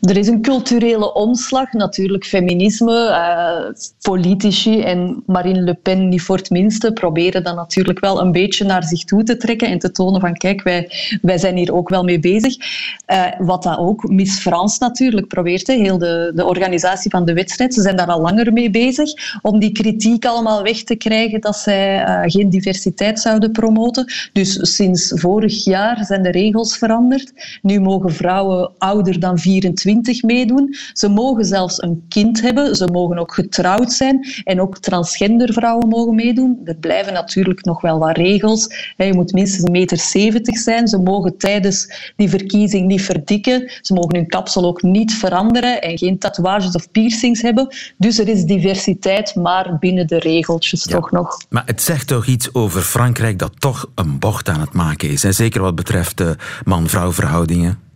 Er 0.01 0.16
is 0.16 0.29
een 0.29 0.42
culturele 0.42 1.14
omslag, 1.14 1.73
natuurlijk 1.73 2.25
feminisme, 2.25 3.09
uh, 3.09 3.75
politici 4.01 4.81
en 4.81 5.23
Marine 5.27 5.61
Le 5.61 5.75
Pen 5.75 6.09
niet 6.09 6.23
voor 6.23 6.37
het 6.37 6.51
minste 6.51 6.92
proberen 6.92 7.42
dat 7.44 7.55
natuurlijk 7.55 8.01
wel 8.01 8.21
een 8.21 8.33
beetje 8.33 8.64
naar 8.64 8.85
zich 8.85 9.05
toe 9.05 9.23
te 9.23 9.37
trekken 9.37 9.68
en 9.68 9.79
te 9.79 9.90
tonen 9.90 10.21
van 10.21 10.33
kijk, 10.37 10.62
wij, 10.62 10.90
wij 11.23 11.38
zijn 11.38 11.57
hier 11.57 11.75
ook 11.75 11.88
wel 11.88 12.05
mee 12.05 12.18
bezig. 12.18 12.57
Uh, 13.07 13.25
wat 13.38 13.62
dat 13.62 13.79
ook 13.79 14.09
Miss 14.09 14.38
France 14.38 14.77
natuurlijk 14.81 15.27
probeert, 15.27 15.66
hè, 15.66 15.75
heel 15.75 15.99
de, 15.99 16.33
de 16.35 16.44
organisatie 16.44 17.11
van 17.11 17.25
de 17.25 17.33
wedstrijd, 17.33 17.75
ze 17.75 17.83
zijn 17.83 17.97
daar 17.97 18.07
al 18.07 18.21
langer 18.21 18.53
mee 18.53 18.71
bezig 18.71 19.38
om 19.42 19.59
die 19.59 19.73
kritiek 19.73 20.27
allemaal 20.27 20.62
weg 20.62 20.83
te 20.83 20.97
krijgen 20.97 21.40
dat 21.40 21.57
zij 21.57 22.07
uh, 22.09 22.21
geen 22.25 22.51
diversiteit 22.51 23.21
zouden 23.21 23.53
promoten. 23.53 24.12
Dus 24.33 24.59
sinds 24.77 25.12
vorig 25.14 25.64
jaar 25.64 26.05
zijn 26.05 26.23
de 26.23 26.31
regels 26.31 26.77
veranderd. 26.77 27.33
Nu 27.62 27.81
mogen 27.81 28.12
vrouwen 28.12 28.73
ouder 28.79 29.21
dan 29.21 29.38
24 29.49 30.23
meedoen. 30.23 30.75
Ze 30.93 31.09
mogen 31.09 31.45
zelfs 31.45 31.83
een 31.83 32.05
kind 32.09 32.41
hebben. 32.41 32.77
Ze 32.77 32.89
mogen 32.93 33.19
ook 33.19 33.35
getrouwd 33.35 33.93
zijn. 33.93 34.27
En 34.45 34.61
ook 34.61 34.79
transgender 34.79 35.53
vrouwen 35.53 35.89
mogen 35.89 36.15
meedoen. 36.15 36.61
Er 36.65 36.77
blijven 36.77 37.13
natuurlijk 37.13 37.65
nog 37.65 37.81
wel 37.81 37.99
wat 37.99 38.17
regels. 38.17 38.93
Je 38.97 39.15
moet 39.15 39.33
minstens 39.33 39.65
een 39.65 39.71
meter 39.71 39.99
70 39.99 40.59
zijn. 40.59 40.89
Ze 40.89 40.99
mogen 40.99 41.37
tijdens 41.37 42.13
die 42.17 42.29
verkiezing 42.29 42.87
niet 42.87 43.03
verdikken. 43.03 43.71
Ze 43.81 43.95
mogen 43.95 44.17
hun 44.17 44.27
kapsel 44.27 44.65
ook 44.65 44.83
niet 44.83 45.15
veranderen 45.15 45.83
en 45.83 45.99
geen 45.99 46.19
tatoeages 46.19 46.75
of 46.75 46.91
piercings 46.91 47.43
hebben. 47.43 47.75
Dus 47.99 48.19
er 48.19 48.29
is 48.29 48.45
diversiteit, 48.45 49.35
maar 49.35 49.77
binnen 49.79 50.07
de 50.07 50.19
regeltjes 50.19 50.83
toch 50.83 51.11
nog. 51.11 51.41
Maar 51.49 51.63
het 51.67 51.83
zegt 51.83 52.07
toch 52.07 52.27
iets 52.27 52.55
over 52.55 52.83
Frankrijk 52.83 53.39
dat 53.39 53.53
toch 53.59 53.91
een 53.95 54.19
bocht 54.19 54.49
aan 54.49 54.61
het 54.61 54.73
maken 54.73 55.11
is. 55.11 55.25
En 55.25 55.35
zeker 55.35 55.61
wat 55.61 55.75
betreft 55.75 56.17
de 56.17 56.37
man-vrouw 56.65 57.13
verhoudingen. 57.13 57.88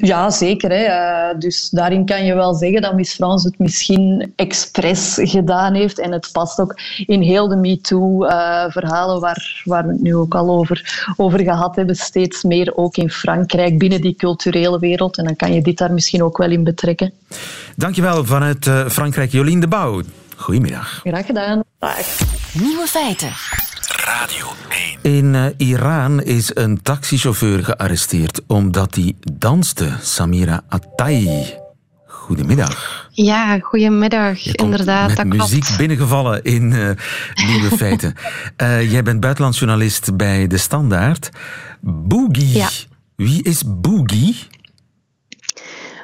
Ja, 0.00 0.30
zeker. 0.30 0.70
Hè. 0.70 0.84
Uh, 0.86 1.38
dus 1.38 1.68
daarin 1.70 2.06
kan 2.06 2.24
je 2.24 2.34
wel 2.34 2.54
zeggen 2.54 2.82
dat 2.82 2.94
Miss 2.94 3.14
France 3.14 3.48
het 3.48 3.58
misschien 3.58 4.32
expres 4.36 5.18
gedaan 5.20 5.74
heeft. 5.74 5.98
En 5.98 6.12
het 6.12 6.28
past 6.32 6.60
ook 6.60 6.80
in 7.06 7.22
heel 7.22 7.48
de 7.48 7.56
MeToo-verhalen 7.56 9.16
uh, 9.16 9.20
waar, 9.20 9.62
waar 9.64 9.86
we 9.86 9.92
het 9.92 10.02
nu 10.02 10.16
ook 10.16 10.34
al 10.34 10.50
over, 10.50 11.12
over 11.16 11.40
gehad 11.40 11.76
hebben. 11.76 11.96
Steeds 11.96 12.42
meer 12.42 12.76
ook 12.76 12.96
in 12.96 13.10
Frankrijk, 13.10 13.78
binnen 13.78 14.00
die 14.00 14.14
culturele 14.14 14.78
wereld. 14.78 15.18
En 15.18 15.24
dan 15.24 15.36
kan 15.36 15.52
je 15.52 15.62
dit 15.62 15.78
daar 15.78 15.92
misschien 15.92 16.22
ook 16.22 16.38
wel 16.38 16.50
in 16.50 16.64
betrekken. 16.64 17.12
Dankjewel 17.76 18.24
vanuit 18.24 18.66
uh, 18.66 18.86
Frankrijk, 18.88 19.32
Jolien 19.32 19.60
de 19.60 19.68
Bouw. 19.68 20.02
Goedemiddag. 20.36 21.00
Graag 21.04 21.26
gedaan. 21.26 21.62
Dag. 21.78 22.18
Nieuwe 22.52 22.86
feiten. 22.86 23.69
Radio 24.04 24.46
1. 25.02 25.14
In 25.14 25.34
uh, 25.34 25.44
Iran 25.56 26.22
is 26.22 26.50
een 26.54 26.82
taxichauffeur 26.82 27.64
gearresteerd 27.64 28.40
omdat 28.46 28.94
hij 28.94 29.14
danste. 29.32 29.88
Samira 30.02 30.62
Attai. 30.68 31.54
Goedemiddag. 32.06 33.08
Ja, 33.10 33.58
goedemiddag. 33.58 34.46
Inderdaad, 34.46 35.16
met 35.16 35.26
muziek 35.26 35.68
binnengevallen 35.76 36.42
in 36.42 36.62
uh, 36.70 36.90
Nieuwe 37.46 37.76
Feiten. 37.80 38.14
Uh, 38.56 38.90
jij 38.90 39.02
bent 39.02 39.20
buitenlandsjournalist 39.20 40.16
bij 40.16 40.46
De 40.46 40.58
Standaard. 40.58 41.30
Boogie. 41.80 42.56
Ja. 42.56 42.68
Wie 43.16 43.42
is 43.42 43.62
Boogie? 43.66 44.36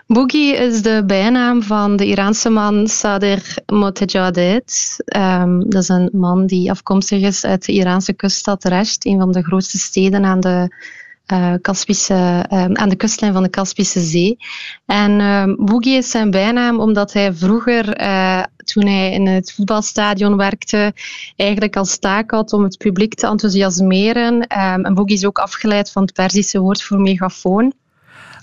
Boogie 0.06 0.54
is 0.54 0.82
de 0.82 1.02
bijnaam 1.06 1.62
van 1.62 1.96
de 1.96 2.06
Iraanse 2.06 2.50
man 2.50 2.88
Sadr 2.88 3.58
Motejadid. 3.66 4.96
Um, 5.16 5.70
dat 5.70 5.82
is 5.82 5.88
een 5.88 6.08
man 6.12 6.46
die 6.46 6.70
afkomstig 6.70 7.22
is 7.22 7.44
uit 7.44 7.64
de 7.64 7.72
Iraanse 7.72 8.12
kuststad 8.12 8.64
Resht, 8.64 9.06
een 9.06 9.18
van 9.18 9.32
de 9.32 9.42
grootste 9.42 9.78
steden 9.78 10.24
aan 10.24 10.40
de, 10.40 10.68
uh, 11.32 11.54
aan 12.72 12.88
de 12.88 12.96
kustlijn 12.96 13.32
van 13.32 13.42
de 13.42 13.48
Kaspische 13.48 14.00
Zee. 14.00 14.38
En 14.84 15.20
um, 15.20 15.56
Boogie 15.58 15.96
is 15.96 16.10
zijn 16.10 16.30
bijnaam 16.30 16.80
omdat 16.80 17.12
hij 17.12 17.34
vroeger, 17.34 18.00
uh, 18.00 18.42
toen 18.56 18.86
hij 18.86 19.12
in 19.12 19.26
het 19.26 19.52
voetbalstadion 19.52 20.36
werkte, 20.36 20.92
eigenlijk 21.36 21.76
als 21.76 21.98
taak 21.98 22.30
had 22.30 22.52
om 22.52 22.62
het 22.62 22.78
publiek 22.78 23.14
te 23.14 23.26
enthousiasmeren. 23.26 24.46
En 24.46 24.94
Boogie 24.94 25.16
is 25.16 25.26
ook 25.26 25.38
afgeleid 25.38 25.92
van 25.92 26.02
het 26.02 26.12
Perzische 26.12 26.60
woord 26.60 26.82
voor 26.82 27.00
megafoon. 27.00 27.72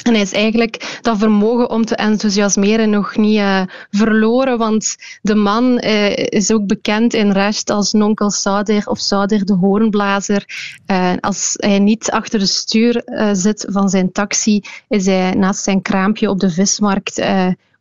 En 0.04 0.13
hij 0.13 0.22
is 0.22 0.32
eigenlijk 0.32 1.00
dat 1.02 1.18
vermogen 1.18 1.70
om 1.70 1.86
te 1.86 1.96
enthousiasmeren 1.96 2.89
nog 2.89 3.18
niet 3.18 3.38
uh, 3.38 3.62
verloren, 3.92 4.58
want 4.58 4.96
de 5.22 5.36
man 5.36 5.82
uh, 5.84 6.16
is 6.16 6.52
ook 6.52 6.68
bekend 6.68 7.13
in 7.13 7.32
Rest 7.32 7.70
als 7.70 7.92
nonkel 7.92 8.32
Sauder 8.32 8.88
of 8.88 9.00
Sauder 9.00 9.46
de 9.46 9.54
hoornblazer. 9.54 10.46
Uh, 10.88 11.12
als 11.20 11.54
hij 11.58 11.80
niet 11.80 12.12
achter 12.12 12.39
het 12.39 12.50
stuur 12.50 13.04
zit 13.32 13.66
van 13.70 13.89
zijn 13.89 14.12
taxi, 14.12 14.62
is 14.88 15.06
hij 15.06 15.32
naast 15.32 15.63
zijn 15.63 15.82
kraampje 15.82 16.30
op 16.30 16.39
de 16.39 16.50
vismarkt 16.50 17.22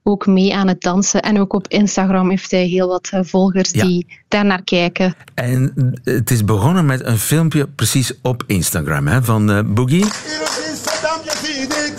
ook 0.02 0.26
mee 0.26 0.54
aan 0.54 0.68
het 0.68 0.80
dansen. 0.80 1.22
En 1.22 1.40
ook 1.40 1.52
op 1.52 1.68
Instagram 1.68 2.30
heeft 2.30 2.50
hij 2.50 2.64
heel 2.64 2.88
wat 2.88 3.10
volgers 3.14 3.70
ja. 3.70 3.84
die 3.84 4.06
daar 4.28 4.44
naar 4.44 4.62
kijken. 4.62 5.14
En 5.34 5.72
het 6.04 6.30
is 6.30 6.44
begonnen 6.44 6.86
met 6.86 7.06
een 7.06 7.18
filmpje 7.18 7.68
precies 7.68 8.12
op 8.22 8.44
Instagram 8.46 9.06
hè, 9.06 9.22
van 9.22 9.74
Boogie. 9.74 10.04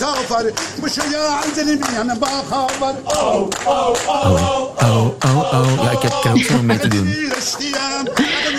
كافر 0.00 0.52
مش 0.82 0.98
عندنا 0.98 2.00
انا 2.00 2.14
بخبر 2.14 2.94
oh 3.06 3.48
oh 3.66 3.96
oh 4.08 4.82
oh 4.82 5.10
oh 5.24 5.54
oh 5.54 5.84
ja 5.84 5.90
ik 5.90 6.02
heb, 6.02 6.12
ik 6.12 6.22
heb 6.22 6.36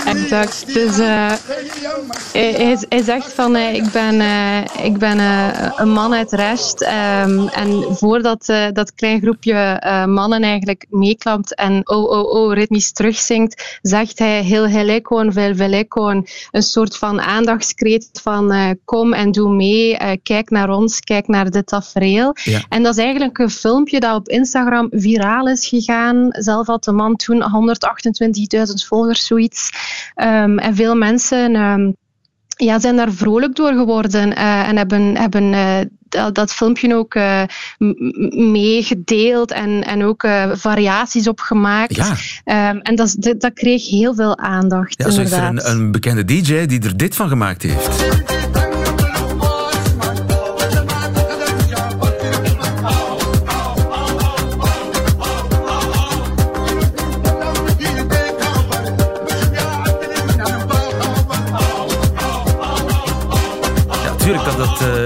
exact. 0.04 0.74
Dus 0.74 0.98
uh, 0.98 1.32
hij, 2.32 2.78
hij, 2.88 3.02
zegt 3.02 3.32
van 3.32 3.56
uh, 3.56 3.74
ik 3.74 3.90
ben, 3.92 4.14
uh, 4.14 4.58
ik 4.82 4.98
ben 4.98 5.18
een 5.76 5.92
man 5.92 6.14
uit 6.14 6.32
rest. 6.32 6.82
Um, 6.82 7.48
en 7.48 7.96
voordat 7.96 8.46
dat 8.72 8.94
klein 8.94 9.20
groepje 9.20 9.82
mannen 10.08 10.42
eigenlijk 10.42 10.86
meeklapt 10.90 11.54
en 11.54 11.88
oh 11.88 12.10
oh 12.10 12.32
oh 12.34 12.52
ritmisch 12.52 12.92
terugzingt, 12.92 13.78
zegt 13.82 14.18
hij 14.18 14.42
heel 14.42 14.66
helekon, 14.66 15.32
vel 15.32 15.54
velekon. 15.54 16.26
Een 16.50 16.62
soort 16.62 16.96
van 16.96 17.20
aandachtskreet 17.20 18.08
van 18.22 18.76
kom 18.84 19.12
en 19.12 19.32
doe 19.32 19.54
mee, 19.54 19.96
kijk 20.22 20.50
naar 20.50 20.70
ons, 20.70 21.00
kijk 21.00 21.28
naar 21.28 21.50
dit 21.50 21.66
tafereel. 21.66 22.36
Ja. 22.44 22.64
En 22.68 22.82
dat 22.82 22.96
is 22.96 23.02
eigenlijk 23.02 23.38
een 23.38 23.50
filmpje 23.50 24.00
dat 24.00 24.16
op 24.16 24.28
Instagram 24.28 24.88
viraal 24.90 25.48
is 25.48 25.66
gegaan. 25.66 26.26
Zelf 26.30 26.66
had 26.66 26.84
de 26.84 26.92
man 26.92 27.16
toen 27.16 27.42
128.000 27.42 28.86
volgers, 28.86 29.26
zoiets. 29.26 29.70
Um, 30.16 30.58
en 30.58 30.74
veel 30.74 30.94
mensen 30.94 31.54
um, 31.54 31.96
ja, 32.56 32.80
zijn 32.80 32.96
daar 32.96 33.12
vrolijk 33.12 33.56
door 33.56 33.72
geworden 33.72 34.28
uh, 34.28 34.68
en 34.68 34.76
hebben, 34.76 35.16
hebben 35.16 35.52
uh, 35.52 35.78
dat, 36.08 36.34
dat, 36.34 36.52
filmpje 36.52 36.94
ook 36.94 37.14
uh, 37.14 37.42
meegedeeld 38.52 39.50
en, 39.52 39.84
en 39.84 40.04
ook 40.04 40.26
variaties 40.52 41.28
op 41.28 41.40
gemaakt. 41.40 41.96
Ja. 42.44 42.70
Um, 42.70 42.80
en 42.80 42.94
dat, 42.94 43.16
dat, 43.18 43.52
kreeg 43.52 43.88
heel 43.88 44.14
veel 44.14 44.38
aandacht. 44.38 44.94
Ja, 44.96 45.10
zo 45.10 45.20
is 45.20 45.32
er 45.32 45.42
een, 45.42 45.70
een 45.70 45.92
bekende 45.92 46.24
DJ 46.24 46.66
die 46.66 46.82
er 46.82 46.96
dit 46.96 47.16
van 47.16 47.28
gemaakt 47.28 47.62
heeft. 47.62 48.33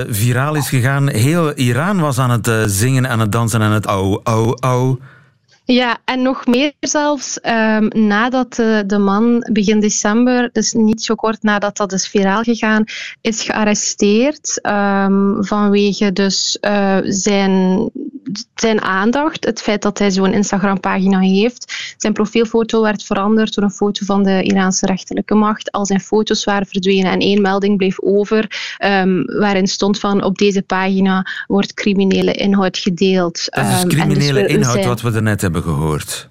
Viraal 0.08 0.54
is 0.54 0.68
gegaan. 0.68 1.08
Heel 1.08 1.52
Iran 1.54 2.00
was 2.00 2.18
aan 2.18 2.30
het 2.30 2.46
uh, 2.46 2.62
zingen, 2.66 3.08
aan 3.08 3.20
het 3.20 3.32
dansen 3.32 3.62
en 3.62 3.70
het 3.70 3.86
au, 3.86 4.20
au, 4.22 4.56
au. 4.60 4.98
Ja, 5.64 5.98
en 6.04 6.22
nog 6.22 6.46
meer 6.46 6.72
zelfs 6.80 7.38
um, 7.42 7.88
nadat 8.06 8.58
uh, 8.58 8.78
de 8.86 8.98
man 8.98 9.46
begin 9.52 9.80
december, 9.80 10.50
dus 10.52 10.72
niet 10.72 11.02
zo 11.02 11.14
kort 11.14 11.42
nadat 11.42 11.76
dat 11.76 11.92
is 11.92 12.08
viraal 12.08 12.42
gegaan, 12.42 12.84
is 13.20 13.42
gearresteerd 13.42 14.60
um, 14.66 15.44
vanwege 15.44 16.12
dus 16.12 16.58
uh, 16.60 16.98
zijn 17.02 17.90
zijn 18.54 18.82
aandacht, 18.82 19.44
het 19.44 19.62
feit 19.62 19.82
dat 19.82 19.98
hij 19.98 20.10
zo'n 20.10 20.32
Instagram-pagina 20.32 21.18
heeft. 21.18 21.94
Zijn 21.96 22.12
profielfoto 22.12 22.82
werd 22.82 23.02
veranderd 23.02 23.54
door 23.54 23.64
een 23.64 23.70
foto 23.70 24.04
van 24.04 24.22
de 24.22 24.42
Iraanse 24.42 24.86
rechterlijke 24.86 25.34
macht. 25.34 25.72
Al 25.72 25.86
zijn 25.86 26.00
foto's 26.00 26.44
waren 26.44 26.66
verdwenen 26.66 27.12
en 27.12 27.20
één 27.20 27.42
melding 27.42 27.76
bleef 27.76 28.00
over, 28.00 28.74
um, 28.84 29.24
waarin 29.24 29.66
stond 29.66 29.98
van 29.98 30.22
op 30.24 30.38
deze 30.38 30.62
pagina 30.62 31.26
wordt 31.46 31.74
criminele 31.74 32.32
inhoud 32.32 32.78
gedeeld. 32.78 33.46
Dat 33.50 33.64
is 33.64 33.70
dus 33.70 33.82
um, 33.82 33.88
criminele 33.88 34.42
dus 34.42 34.52
inhoud 34.52 34.84
wat 34.84 35.00
we 35.00 35.12
er 35.12 35.22
net 35.22 35.40
hebben 35.40 35.62
gehoord. 35.62 36.28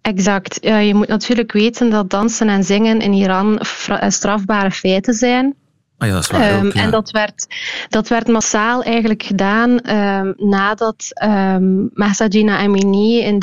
Exact. 0.00 0.58
Je 0.62 0.94
moet 0.94 1.08
natuurlijk 1.08 1.52
weten 1.52 1.90
dat 1.90 2.10
dansen 2.10 2.48
en 2.48 2.64
zingen 2.64 3.00
in 3.00 3.12
Iran 3.12 3.58
strafbare 4.08 4.70
feiten 4.70 5.14
zijn. 5.14 5.54
Ah 6.00 6.08
ja, 6.08 6.14
dat 6.14 6.22
is 6.22 6.30
waar 6.30 6.58
um, 6.58 6.70
En 6.70 6.90
dat 6.90 7.10
werd, 7.10 7.46
dat 7.88 8.08
werd 8.08 8.26
massaal 8.26 8.82
eigenlijk 8.82 9.22
gedaan 9.22 9.70
um, 9.70 10.34
nadat 10.36 11.06
um, 11.24 11.90
Mahsa 11.94 12.26
Jina 12.26 12.58
Amini 12.58 13.18
in, 13.18 13.38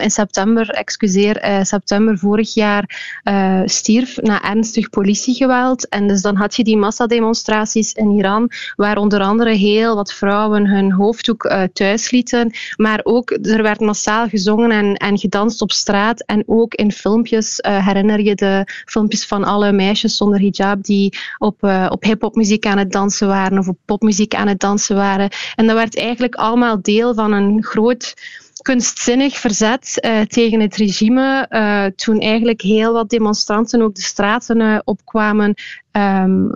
in 0.00 0.10
september, 0.10 0.68
excuseer, 0.70 1.44
uh, 1.44 1.62
september 1.62 2.18
vorig 2.18 2.54
jaar 2.54 3.18
uh, 3.24 3.60
stierf 3.64 4.16
na 4.22 4.42
ernstig 4.42 4.90
politiegeweld. 4.90 5.88
En 5.88 6.08
dus 6.08 6.22
dan 6.22 6.36
had 6.36 6.56
je 6.56 6.64
die 6.64 6.76
massademonstraties 6.76 7.92
in 7.92 8.10
Iran, 8.10 8.50
waar 8.76 8.96
onder 8.96 9.20
andere 9.20 9.50
heel 9.50 9.94
wat 9.94 10.12
vrouwen 10.12 10.66
hun 10.66 10.92
hoofddoek 10.92 11.44
uh, 11.44 11.62
thuis 11.72 12.10
lieten. 12.10 12.52
Maar 12.76 13.00
ook, 13.02 13.30
er 13.30 13.62
werd 13.62 13.80
massaal 13.80 14.28
gezongen 14.28 14.70
en, 14.70 14.94
en 14.94 15.18
gedanst 15.18 15.62
op 15.62 15.72
straat. 15.72 16.24
En 16.24 16.42
ook 16.46 16.74
in 16.74 16.92
filmpjes, 16.92 17.58
herinner 17.60 18.20
je 18.20 18.34
de 18.34 18.66
filmpjes 18.86 19.26
van 19.26 19.44
alle 19.44 19.72
meisjes 19.72 20.16
zonder 20.16 20.40
hijab 20.40 20.82
die 20.82 21.18
op 21.38 21.82
uh, 21.84 21.90
op 21.90 22.02
hip-hopmuziek 22.02 22.66
aan 22.66 22.78
het 22.78 22.92
dansen 22.92 23.26
waren 23.26 23.58
of 23.58 23.68
op 23.68 23.78
popmuziek 23.84 24.34
aan 24.34 24.48
het 24.48 24.60
dansen 24.60 24.96
waren. 24.96 25.30
En 25.54 25.66
dat 25.66 25.76
werd 25.76 25.98
eigenlijk 25.98 26.34
allemaal 26.34 26.82
deel 26.82 27.14
van 27.14 27.32
een 27.32 27.62
groot 27.62 28.14
kunstzinnig 28.62 29.36
verzet 29.36 29.98
uh, 30.04 30.20
tegen 30.20 30.60
het 30.60 30.76
regime. 30.76 31.46
Uh, 31.50 31.84
toen 31.96 32.20
eigenlijk 32.20 32.60
heel 32.60 32.92
wat 32.92 33.10
demonstranten 33.10 33.82
ook 33.82 33.94
de 33.94 34.02
straten 34.02 34.82
opkwamen 34.84 35.54
um, 35.92 36.50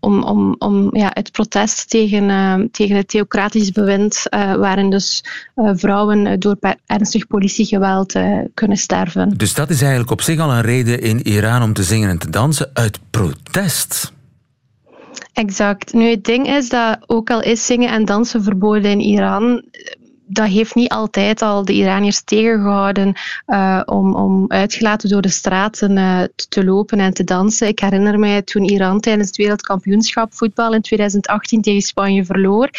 om, 0.00 0.22
om, 0.22 0.54
om 0.58 0.96
ja, 0.96 1.10
het 1.12 1.32
protest 1.32 1.90
tegen, 1.90 2.30
ehm, 2.30 2.66
tegen 2.70 2.96
het 2.96 3.08
theocratisch 3.08 3.72
bewind, 3.72 4.22
waarin 4.34 4.90
dus 4.90 5.24
vrouwen 5.54 6.40
door 6.40 6.56
ernstig 6.86 7.26
politiegeweld 7.26 8.18
kunnen 8.54 8.76
sterven. 8.76 9.36
Dus 9.36 9.54
dat 9.54 9.70
is 9.70 9.80
eigenlijk 9.80 10.10
op 10.10 10.22
zich 10.22 10.40
al 10.40 10.52
een 10.52 10.62
reden 10.62 11.00
in 11.00 11.26
Iran 11.26 11.62
om 11.62 11.72
te 11.72 11.82
zingen 11.82 12.08
en 12.08 12.18
te 12.18 12.30
dansen 12.30 12.70
uit 12.72 12.98
protest. 13.10 14.14
Exact. 15.36 15.92
Nu, 15.92 16.10
het 16.10 16.24
ding 16.24 16.46
is 16.46 16.68
dat 16.68 16.98
ook 17.06 17.30
al 17.30 17.42
is 17.42 17.66
zingen 17.66 17.90
en 17.90 18.04
dansen 18.04 18.42
verboden 18.42 18.90
in 18.90 19.00
Iran, 19.00 19.62
dat 20.26 20.46
heeft 20.46 20.74
niet 20.74 20.90
altijd 20.90 21.42
al 21.42 21.64
de 21.64 21.72
Iraniërs 21.72 22.22
tegengehouden 22.24 23.14
uh, 23.46 23.82
om, 23.84 24.14
om 24.14 24.44
uitgelaten 24.48 25.08
door 25.08 25.22
de 25.22 25.28
straten 25.28 25.96
uh, 25.96 26.22
te 26.48 26.64
lopen 26.64 26.98
en 26.98 27.14
te 27.14 27.24
dansen. 27.24 27.68
Ik 27.68 27.78
herinner 27.78 28.18
mij 28.18 28.42
toen 28.42 28.64
Iran 28.64 29.00
tijdens 29.00 29.26
het 29.26 29.36
wereldkampioenschap 29.36 30.34
voetbal 30.34 30.74
in 30.74 30.80
2018 30.80 31.62
tegen 31.62 31.82
Spanje 31.82 32.24
verloor, 32.24 32.70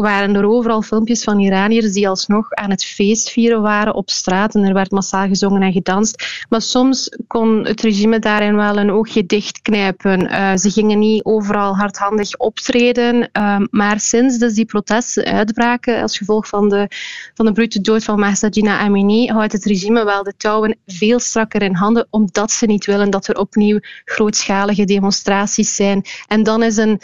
waren 0.00 0.34
er 0.34 0.46
overal 0.46 0.82
filmpjes 0.82 1.24
van 1.24 1.40
Iraniërs 1.40 1.92
die 1.92 2.08
alsnog 2.08 2.52
aan 2.52 2.70
het 2.70 2.84
feestvieren 2.84 3.62
waren 3.62 3.94
op 3.94 4.10
straat 4.10 4.54
en 4.54 4.64
er 4.64 4.74
werd 4.74 4.90
massaal 4.90 5.26
gezongen 5.26 5.62
en 5.62 5.72
gedanst. 5.72 6.44
Maar 6.48 6.62
soms 6.62 7.16
kon 7.26 7.66
het 7.66 7.80
regime 7.80 8.18
daarin 8.18 8.56
wel 8.56 8.76
een 8.76 8.92
oogje 8.92 9.26
dichtknijpen. 9.26 10.22
Uh, 10.22 10.56
ze 10.56 10.70
gingen 10.70 10.98
niet 10.98 11.24
overal 11.24 11.76
hardhandig 11.76 12.36
optreden, 12.36 13.30
maar 13.70 14.00
sinds 14.00 14.38
dus 14.38 14.54
die 14.54 14.64
protesten 14.64 15.24
uitbraken 15.24 16.02
als 16.02 16.18
gevolg 16.18 16.48
van 16.48 16.65
van 16.68 16.78
de, 16.78 16.88
van 17.34 17.46
de 17.46 17.52
brute 17.52 17.80
dood 17.80 18.04
van 18.04 18.18
Mahsa 18.18 18.48
Jina 18.48 18.78
Amini 18.78 19.28
houdt 19.28 19.52
het 19.52 19.64
regime 19.64 20.04
wel 20.04 20.22
de 20.22 20.34
touwen 20.36 20.78
veel 20.86 21.18
strakker 21.18 21.62
in 21.62 21.74
handen, 21.74 22.06
omdat 22.10 22.50
ze 22.50 22.66
niet 22.66 22.86
willen 22.86 23.10
dat 23.10 23.26
er 23.26 23.38
opnieuw 23.38 23.78
grootschalige 24.04 24.84
demonstraties 24.84 25.74
zijn. 25.74 26.04
En 26.26 26.42
dan 26.42 26.62
is 26.62 26.76
een 26.76 27.00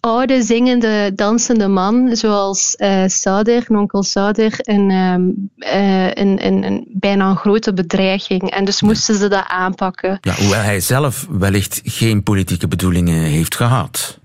oude, 0.00 0.42
zingende, 0.42 1.12
dansende 1.14 1.68
man, 1.68 2.16
zoals 2.16 2.74
uh, 2.78 3.02
Sauder, 3.06 3.64
onkel 3.68 4.02
Sauder, 4.02 4.52
een, 4.56 4.90
um, 4.90 5.50
uh, 5.56 6.06
een, 6.06 6.46
een, 6.46 6.62
een, 6.62 6.86
bijna 6.88 7.30
een 7.30 7.36
grote 7.36 7.72
bedreiging. 7.72 8.50
En 8.50 8.64
dus 8.64 8.82
moesten 8.82 9.14
ze 9.14 9.28
dat 9.28 9.44
aanpakken. 9.48 10.18
Ja, 10.20 10.34
hoewel 10.34 10.60
hij 10.60 10.80
zelf 10.80 11.26
wellicht 11.30 11.80
geen 11.84 12.22
politieke 12.22 12.68
bedoelingen 12.68 13.22
heeft 13.22 13.56
gehad. 13.56 14.18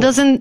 Dat 0.00 0.10
is, 0.10 0.16
een, 0.16 0.40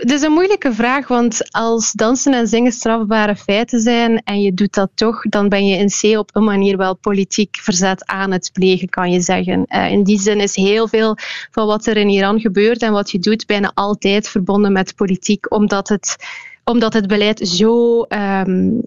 is 0.00 0.22
een, 0.22 0.32
moeilijke 0.32 0.72
vraag, 0.72 1.08
want 1.08 1.52
als 1.52 1.92
dansen 1.92 2.34
en 2.34 2.46
zingen 2.46 2.72
strafbare 2.72 3.36
feiten 3.36 3.80
zijn 3.80 4.22
en 4.24 4.42
je 4.42 4.54
doet 4.54 4.74
dat 4.74 4.90
toch, 4.94 5.22
dan 5.22 5.48
ben 5.48 5.66
je 5.66 5.76
in 5.76 5.88
C 5.88 6.18
op 6.18 6.30
een 6.32 6.44
manier 6.44 6.76
wel 6.76 6.96
politiek 6.96 7.56
verzet 7.56 8.06
aan 8.06 8.32
het 8.32 8.50
plegen, 8.52 8.88
kan 8.88 9.12
je 9.12 9.20
zeggen. 9.20 9.64
Uh, 9.68 9.90
in 9.90 10.02
die 10.02 10.20
zin 10.20 10.40
is 10.40 10.54
heel 10.54 10.88
veel 10.88 11.16
van 11.50 11.66
wat 11.66 11.86
er 11.86 11.96
in 11.96 12.08
Iran 12.08 12.40
gebeurt 12.40 12.82
en 12.82 12.92
wat 12.92 13.10
je 13.10 13.18
doet 13.18 13.46
bijna 13.46 13.70
altijd 13.74 14.28
verbonden 14.28 14.72
met 14.72 14.94
politiek, 14.94 15.54
omdat 15.54 15.88
het 15.88 16.16
omdat 16.64 16.92
het 16.92 17.06
beleid 17.06 17.48
zo, 17.48 18.06
um, 18.08 18.82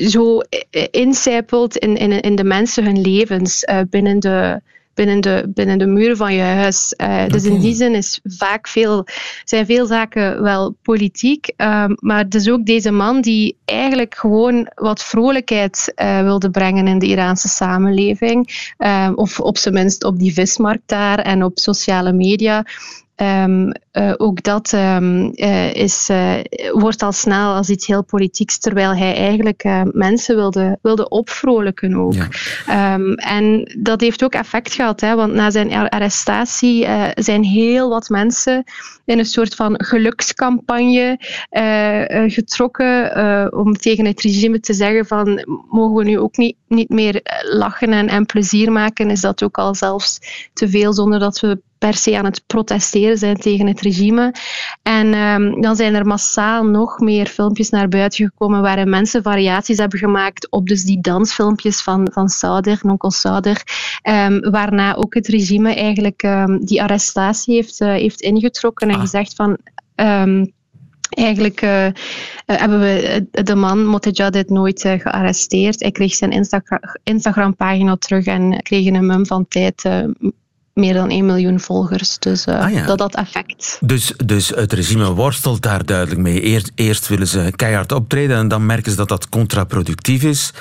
zo 0.00 0.40
incijpelt 0.90 1.76
in, 1.76 1.96
in, 2.22 2.34
de 2.34 2.44
mensen 2.44 2.84
hun 2.84 3.00
levens 3.00 3.62
uh, 3.62 3.80
binnen 3.90 4.20
de 4.20 4.60
binnen 4.94 5.20
de, 5.20 5.50
binnen 5.54 5.78
de 5.78 5.86
muren 5.86 6.16
van 6.16 6.34
je 6.34 6.42
huis. 6.42 6.94
Uh, 6.96 7.26
Dus 7.26 7.44
in 7.44 7.60
die 7.60 7.74
zin 7.74 7.94
is 7.94 8.20
vaak 8.24 8.68
veel, 8.68 9.06
zijn 9.44 9.66
veel 9.66 9.86
zaken 9.86 10.42
wel 10.42 10.76
politiek. 10.82 11.52
Uh, 11.56 11.84
maar 11.94 12.24
het 12.24 12.34
is 12.34 12.50
ook 12.50 12.66
deze 12.66 12.90
man 12.90 13.20
die 13.20 13.56
eigenlijk 13.64 14.14
gewoon 14.14 14.70
wat 14.74 15.02
vrolijkheid 15.02 15.92
uh, 15.96 16.20
wilde 16.22 16.50
brengen 16.50 16.86
in 16.86 16.98
de 16.98 17.06
Iraanse 17.06 17.48
samenleving. 17.48 18.72
Uh, 18.78 19.10
of 19.14 19.40
op 19.40 19.58
zijn 19.58 19.74
minst 19.74 20.04
op 20.04 20.18
die 20.18 20.32
vismarkt 20.32 20.88
daar 20.88 21.18
en 21.18 21.44
op 21.44 21.58
sociale 21.58 22.12
media. 22.12 22.64
Um, 23.16 23.72
eh, 23.94 24.12
ook 24.16 24.42
dat 24.42 24.72
ehm, 24.72 25.30
eh, 25.34 25.74
is, 25.74 26.08
eh, 26.08 26.34
wordt 26.72 27.02
al 27.02 27.12
snel 27.12 27.54
als 27.54 27.68
iets 27.68 27.86
heel 27.86 28.04
politieks, 28.04 28.58
terwijl 28.58 28.96
hij 28.96 29.14
eigenlijk 29.14 29.64
mensen 29.92 30.36
wilde, 30.36 30.78
wilde 30.82 31.08
opvrolijken 31.08 31.94
ook. 31.94 32.14
Ehm, 32.66 33.12
en 33.12 33.76
dat 33.78 34.00
heeft 34.00 34.24
ook 34.24 34.32
effect 34.32 34.74
gehad, 34.74 35.00
hè, 35.00 35.14
want 35.14 35.32
na 35.32 35.50
zijn 35.50 35.88
arrestatie 35.88 36.86
zijn 37.14 37.44
heel 37.44 37.88
wat 37.88 38.08
mensen 38.08 38.64
in 39.04 39.18
een 39.18 39.24
soort 39.24 39.54
van 39.54 39.74
gelukscampagne 39.76 41.16
getrokken 42.28 43.52
om 43.56 43.74
tegen 43.74 44.04
het 44.04 44.20
regime 44.20 44.60
te 44.60 44.74
zeggen 44.74 45.06
van 45.06 45.44
mogen 45.70 45.96
we 45.96 46.04
nu 46.04 46.18
ook 46.18 46.36
niet, 46.36 46.56
niet 46.68 46.88
meer 46.88 47.20
lachen 47.42 47.92
en, 47.92 48.08
en 48.08 48.26
plezier 48.26 48.72
maken, 48.72 49.10
is 49.10 49.20
dat 49.20 49.42
ook 49.42 49.58
al 49.58 49.74
zelfs 49.74 50.18
te 50.52 50.68
veel 50.68 50.92
zonder 50.92 51.18
dat 51.18 51.40
we 51.40 51.60
per 51.84 51.94
se 51.94 52.18
aan 52.18 52.24
het 52.24 52.42
protesteren 52.46 53.18
zijn 53.18 53.36
tegen 53.36 53.66
het 53.66 53.80
regime. 53.84 54.34
En 54.82 55.14
um, 55.14 55.60
dan 55.60 55.76
zijn 55.76 55.94
er 55.94 56.06
massaal 56.06 56.64
nog 56.64 56.98
meer 56.98 57.26
filmpjes 57.26 57.70
naar 57.70 57.88
buiten 57.88 58.24
gekomen 58.24 58.62
waarin 58.62 58.88
mensen 58.88 59.22
variaties 59.22 59.78
hebben 59.78 59.98
gemaakt 59.98 60.50
op 60.50 60.68
dus 60.68 60.82
die 60.84 61.00
dansfilmpjes 61.00 61.82
van, 61.82 62.08
van 62.12 62.28
Sauder, 62.28 62.78
Nonkel 62.82 63.10
Sauder, 63.10 63.62
um, 64.02 64.50
waarna 64.50 64.94
ook 64.94 65.14
het 65.14 65.28
regime 65.28 65.74
eigenlijk 65.74 66.22
um, 66.22 66.64
die 66.64 66.82
arrestatie 66.82 67.54
heeft, 67.54 67.80
uh, 67.80 67.88
heeft 67.88 68.20
ingetrokken 68.20 68.88
en 68.88 68.94
ah. 68.94 69.00
gezegd 69.00 69.34
van... 69.34 69.58
Eigenlijk 71.08 71.62
uh, 71.62 71.86
hebben 72.46 72.80
we 72.80 73.26
de 73.30 73.54
man 73.54 73.86
Motejadid 73.86 74.50
nooit 74.50 74.84
uh, 74.84 74.92
gearresteerd. 74.92 75.80
Hij 75.80 75.90
kreeg 75.90 76.14
zijn 76.14 76.30
Insta 76.30 76.62
Instagram-pagina 77.04 77.96
terug 77.96 78.26
en 78.26 78.62
kreeg 78.62 78.86
een 78.86 79.06
mum 79.06 79.26
van 79.26 79.48
tijd 79.48 79.84
uh, 79.84 80.04
meer 80.74 80.94
dan 80.94 81.10
1 81.10 81.26
miljoen 81.26 81.60
volgers. 81.60 82.18
Dus 82.18 82.46
uh, 82.46 82.60
ah, 82.60 82.86
dat 82.86 82.98
had 82.98 83.14
effect. 83.14 83.78
Dus, 83.80 84.12
dus 84.24 84.48
het 84.48 84.72
regime 84.72 85.12
worstelt 85.12 85.62
daar 85.62 85.84
duidelijk 85.84 86.20
mee. 86.20 86.40
Eerst, 86.40 86.72
eerst 86.74 87.08
willen 87.08 87.26
ze 87.26 87.52
keihard 87.56 87.92
optreden 87.92 88.36
en 88.36 88.48
dan 88.48 88.66
merken 88.66 88.90
ze 88.90 88.96
dat 88.96 89.08
dat 89.08 89.28
contraproductief 89.28 90.22
is. 90.22 90.52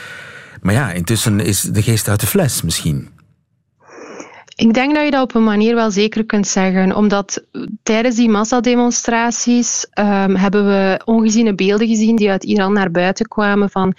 Maar 0.61 0.73
ja, 0.73 0.91
intussen 0.91 1.39
is 1.39 1.61
de 1.61 1.81
geest 1.81 2.07
uit 2.07 2.19
de 2.19 2.27
fles 2.27 2.61
misschien. 2.61 3.09
Ik 4.55 4.73
denk 4.73 4.95
dat 4.95 5.05
je 5.05 5.11
dat 5.11 5.23
op 5.23 5.35
een 5.35 5.43
manier 5.43 5.75
wel 5.75 5.91
zeker 5.91 6.25
kunt 6.25 6.47
zeggen, 6.47 6.95
omdat 6.95 7.43
tijdens 7.83 8.15
die 8.15 8.29
massademonstraties 8.29 9.87
um, 9.99 10.35
hebben 10.35 10.65
we 10.65 11.01
ongeziene 11.05 11.55
beelden 11.55 11.87
gezien 11.87 12.15
die 12.15 12.29
uit 12.29 12.43
Iran 12.43 12.73
naar 12.73 12.91
buiten 12.91 13.27
kwamen 13.27 13.69
van 13.69 13.93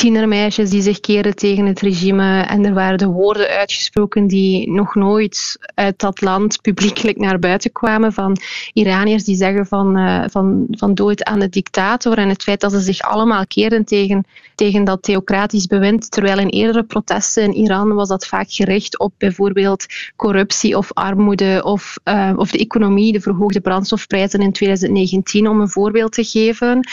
tienermeisjes 0.00 0.70
die 0.70 0.82
zich 0.82 1.00
keren 1.00 1.36
tegen 1.36 1.66
het 1.66 1.80
regime. 1.80 2.40
En 2.40 2.64
er 2.64 2.74
waren 2.74 2.98
de 2.98 3.06
woorden 3.06 3.48
uitgesproken 3.48 4.26
die 4.26 4.70
nog 4.70 4.94
nooit 4.94 5.58
uit 5.74 5.98
dat 5.98 6.20
land 6.20 6.60
publiekelijk 6.60 7.18
naar 7.18 7.38
buiten 7.38 7.72
kwamen. 7.72 8.12
Van 8.12 8.36
Iraniërs 8.72 9.24
die 9.24 9.36
zeggen 9.36 9.66
van, 9.66 9.98
uh, 9.98 10.24
van, 10.30 10.66
van 10.70 10.94
dood 10.94 11.24
aan 11.24 11.38
de 11.38 11.48
dictator. 11.48 12.18
En 12.18 12.28
het 12.28 12.42
feit 12.42 12.60
dat 12.60 12.72
ze 12.72 12.80
zich 12.80 13.00
allemaal 13.00 13.46
keren 13.46 13.84
tegen, 13.84 14.24
tegen 14.54 14.84
dat 14.84 15.02
theocratisch 15.02 15.66
bewind. 15.66 16.10
Terwijl 16.10 16.38
in 16.38 16.48
eerdere 16.48 16.84
protesten 16.84 17.42
in 17.42 17.54
Iran 17.54 17.94
was 17.94 18.08
dat 18.08 18.26
vaak 18.26 18.50
gericht 18.50 18.98
op 18.98 19.12
bijvoorbeeld 19.18 19.86
corruptie 20.16 20.76
of 20.76 20.92
armoede 20.92 21.60
of, 21.64 21.96
uh, 22.04 22.32
of 22.36 22.50
de 22.50 22.58
economie, 22.58 23.12
de 23.12 23.20
verhoogde 23.20 23.60
brandstofprijzen 23.60 24.40
in 24.40 24.52
2019, 24.52 25.48
om 25.48 25.60
een 25.60 25.68
voorbeeld 25.68 26.12
te 26.12 26.24
geven. 26.24 26.88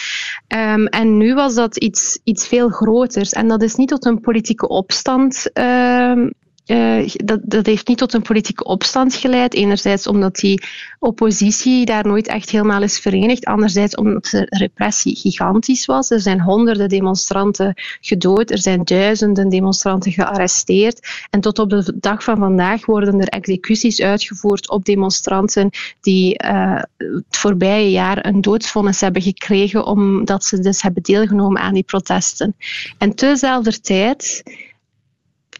Um, 0.47 0.87
en 0.87 1.17
nu 1.17 1.33
was 1.33 1.55
dat 1.55 1.77
iets, 1.77 2.19
iets 2.23 2.47
veel 2.47 2.69
groter 2.69 2.91
en 3.33 3.47
dat 3.47 3.61
is 3.61 3.75
niet 3.75 3.89
tot 3.89 4.05
een 4.05 4.21
politieke 4.21 4.67
opstand 4.67 5.49
uh, 5.53 6.29
uh, 6.65 7.09
dat, 7.15 7.39
dat 7.43 7.65
heeft 7.65 7.87
niet 7.87 7.97
tot 7.97 8.13
een 8.13 8.21
politieke 8.21 8.63
opstand 8.63 9.15
geleid. 9.15 9.53
Enerzijds 9.53 10.07
omdat 10.07 10.35
die 10.35 10.63
oppositie 10.99 11.85
daar 11.85 12.07
nooit 12.07 12.27
echt 12.27 12.49
helemaal 12.49 12.81
is 12.81 12.99
verenigd. 12.99 13.45
Anderzijds 13.45 13.95
omdat 13.95 14.25
de 14.25 14.45
repressie 14.49 15.15
gigantisch 15.15 15.85
was. 15.85 16.09
Er 16.09 16.19
zijn 16.19 16.41
honderden 16.41 16.89
demonstranten 16.89 17.73
gedood. 18.01 18.51
Er 18.51 18.57
zijn 18.59 18.83
duizenden 18.83 19.49
demonstranten 19.49 20.11
gearresteerd. 20.11 21.27
En 21.29 21.41
tot 21.41 21.59
op 21.59 21.69
de 21.69 21.93
dag 21.95 22.23
van 22.23 22.37
vandaag 22.37 22.85
worden 22.85 23.19
er 23.19 23.27
executies 23.27 24.01
uitgevoerd 24.01 24.69
op 24.69 24.85
demonstranten 24.85 25.69
die 26.01 26.43
uh, 26.43 26.81
het 26.97 27.23
voorbije 27.29 27.91
jaar 27.91 28.25
een 28.25 28.41
doodsvonnis 28.41 29.01
hebben 29.01 29.21
gekregen 29.21 29.85
omdat 29.85 30.45
ze 30.45 30.59
dus 30.59 30.81
hebben 30.81 31.03
deelgenomen 31.03 31.61
aan 31.61 31.73
die 31.73 31.83
protesten. 31.83 32.55
En 32.97 33.15
tezelfde 33.15 33.79
tijd 33.79 34.43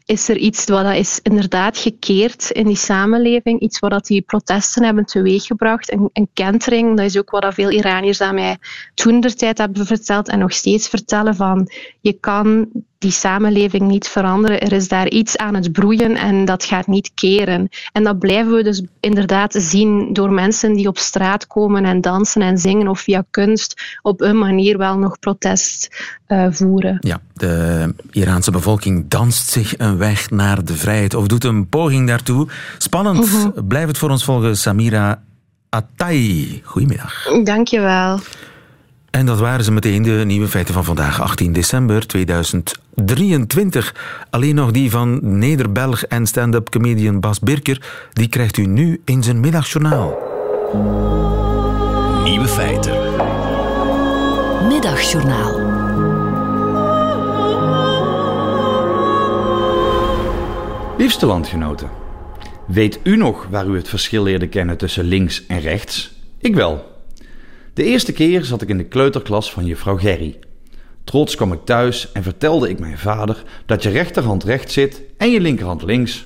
is 0.06 0.30
er 0.30 0.38
iets 0.38 0.66
wat 0.66 0.84
dat 0.84 0.96
is 0.96 1.20
inderdaad 1.24 1.78
gekeerd 1.78 2.50
in 2.50 2.66
die 2.68 2.76
samenleving. 2.76 3.60
Iets 3.60 3.80
wat 3.80 3.92
dat 3.92 4.06
die 4.06 4.22
protesten 4.22 4.84
hebben 4.84 5.06
teweeggebracht. 5.06 5.92
Een, 5.92 6.10
een 6.14 6.30
kentering, 6.34 6.98
dat 6.98 7.06
is 7.06 7.18
ook 7.18 7.30
wat 7.30 7.54
veel 7.54 7.72
Iraniërs 7.72 8.22
aan 8.22 8.36
mij 8.36 8.58
toen 8.94 9.20
der 9.20 9.36
tijd 9.36 9.58
hebben 9.58 9.86
verteld 9.86 10.30
en 10.30 10.40
nog 10.40 10.54
steeds 10.54 10.88
vertellen 10.88 11.36
van 11.36 11.70
je 12.02 12.14
kan 12.14 12.70
die 13.04 13.12
samenleving 13.12 13.88
niet 13.88 14.08
veranderen. 14.08 14.62
Er 14.62 14.72
is 14.72 14.88
daar 14.88 15.10
iets 15.10 15.38
aan 15.38 15.56
het 15.56 15.72
broeien 15.72 16.16
en 16.16 16.46
dat 16.46 16.64
gaat 16.64 16.88
niet 16.88 17.12
keren. 17.14 17.70
En 17.92 18.04
dat 18.04 18.20
blijven 18.20 18.54
we 18.54 18.64
dus 18.64 18.84
inderdaad 19.00 19.54
zien 19.58 20.14
door 20.14 20.32
mensen 20.32 20.74
die 20.74 20.88
op 20.88 20.98
straat 20.98 21.48
komen 21.48 21.86
en 21.86 22.02
dansen 22.02 22.42
en 22.42 22.58
zingen 22.58 22.88
of 22.88 23.00
via 23.00 23.24
kunst 23.30 24.00
op 24.02 24.22
een 24.22 24.38
manier 24.38 24.78
wel 24.78 24.98
nog 24.98 25.20
protest 25.20 25.88
uh, 26.28 26.48
voeren. 26.50 26.98
Ja, 27.00 27.22
de 27.34 27.94
Iraanse 28.12 28.52
bevolking 28.52 29.06
danst 29.08 29.50
zich 29.50 29.78
een 29.78 29.98
weg 29.98 30.30
naar 30.30 30.66
de 30.66 30.76
vrijheid 30.76 31.14
of 31.14 31.28
doet 31.28 31.44
een 31.44 31.70
poging 31.70 32.08
daartoe. 32.08 32.48
Spannend. 32.78 33.26
Uh 33.28 33.46
Blijf 33.68 33.88
het 33.88 33.98
voor 33.98 34.10
ons 34.10 34.24
volgen, 34.24 34.58
Samira 34.58 35.24
Attai. 35.70 36.62
Goedemiddag. 36.64 37.44
Dankjewel. 37.44 38.20
En 39.14 39.26
dat 39.26 39.40
waren 39.40 39.64
ze 39.64 39.72
meteen, 39.72 40.04
de 40.04 40.12
nieuwe 40.26 40.48
feiten 40.48 40.74
van 40.74 40.84
vandaag, 40.84 41.22
18 41.22 41.54
december 41.54 42.08
2023. 42.08 43.96
Alleen 44.30 44.56
nog 44.56 44.72
die 44.72 44.92
van 44.92 45.20
Nederbelg 45.38 46.04
en 46.04 46.28
stand-up 46.28 46.70
comedian 46.70 47.20
Bas 47.20 47.40
Birker. 47.40 47.82
Die 48.14 48.28
krijgt 48.28 48.58
u 48.58 48.66
nu 48.66 49.02
in 49.06 49.24
zijn 49.24 49.40
middagjournaal. 49.40 50.18
Nieuwe 52.24 52.48
feiten. 52.48 52.94
Middagjournaal. 54.68 55.60
Liefste 60.98 61.26
landgenoten. 61.26 61.90
Weet 62.68 63.00
u 63.04 63.18
nog 63.18 63.48
waar 63.50 63.68
u 63.68 63.76
het 63.76 63.90
verschil 63.90 64.24
leerde 64.24 64.48
kennen 64.48 64.78
tussen 64.78 65.04
links 65.04 65.46
en 65.46 65.60
rechts? 65.60 66.12
Ik 66.40 66.56
wel. 66.56 66.93
De 67.74 67.84
eerste 67.84 68.12
keer 68.12 68.46
zat 68.46 68.62
ik 68.62 68.70
in 68.70 68.78
de 68.78 68.84
kleuterklas 68.84 69.52
van 69.52 69.66
juffrouw 69.66 69.98
Gerry. 69.98 70.40
Trots 71.04 71.36
kwam 71.36 71.54
ik 71.54 71.66
thuis 71.66 72.12
en 72.12 72.24
vertelde 72.24 72.70
ik 72.70 72.80
mijn 72.80 72.98
vader 72.98 73.44
dat 73.66 73.84
je 73.84 73.90
rechterhand 73.90 74.44
rechts 74.44 74.74
zit 74.74 75.02
en 75.18 75.32
je 75.32 75.40
linkerhand 75.40 75.84
links. 75.84 76.26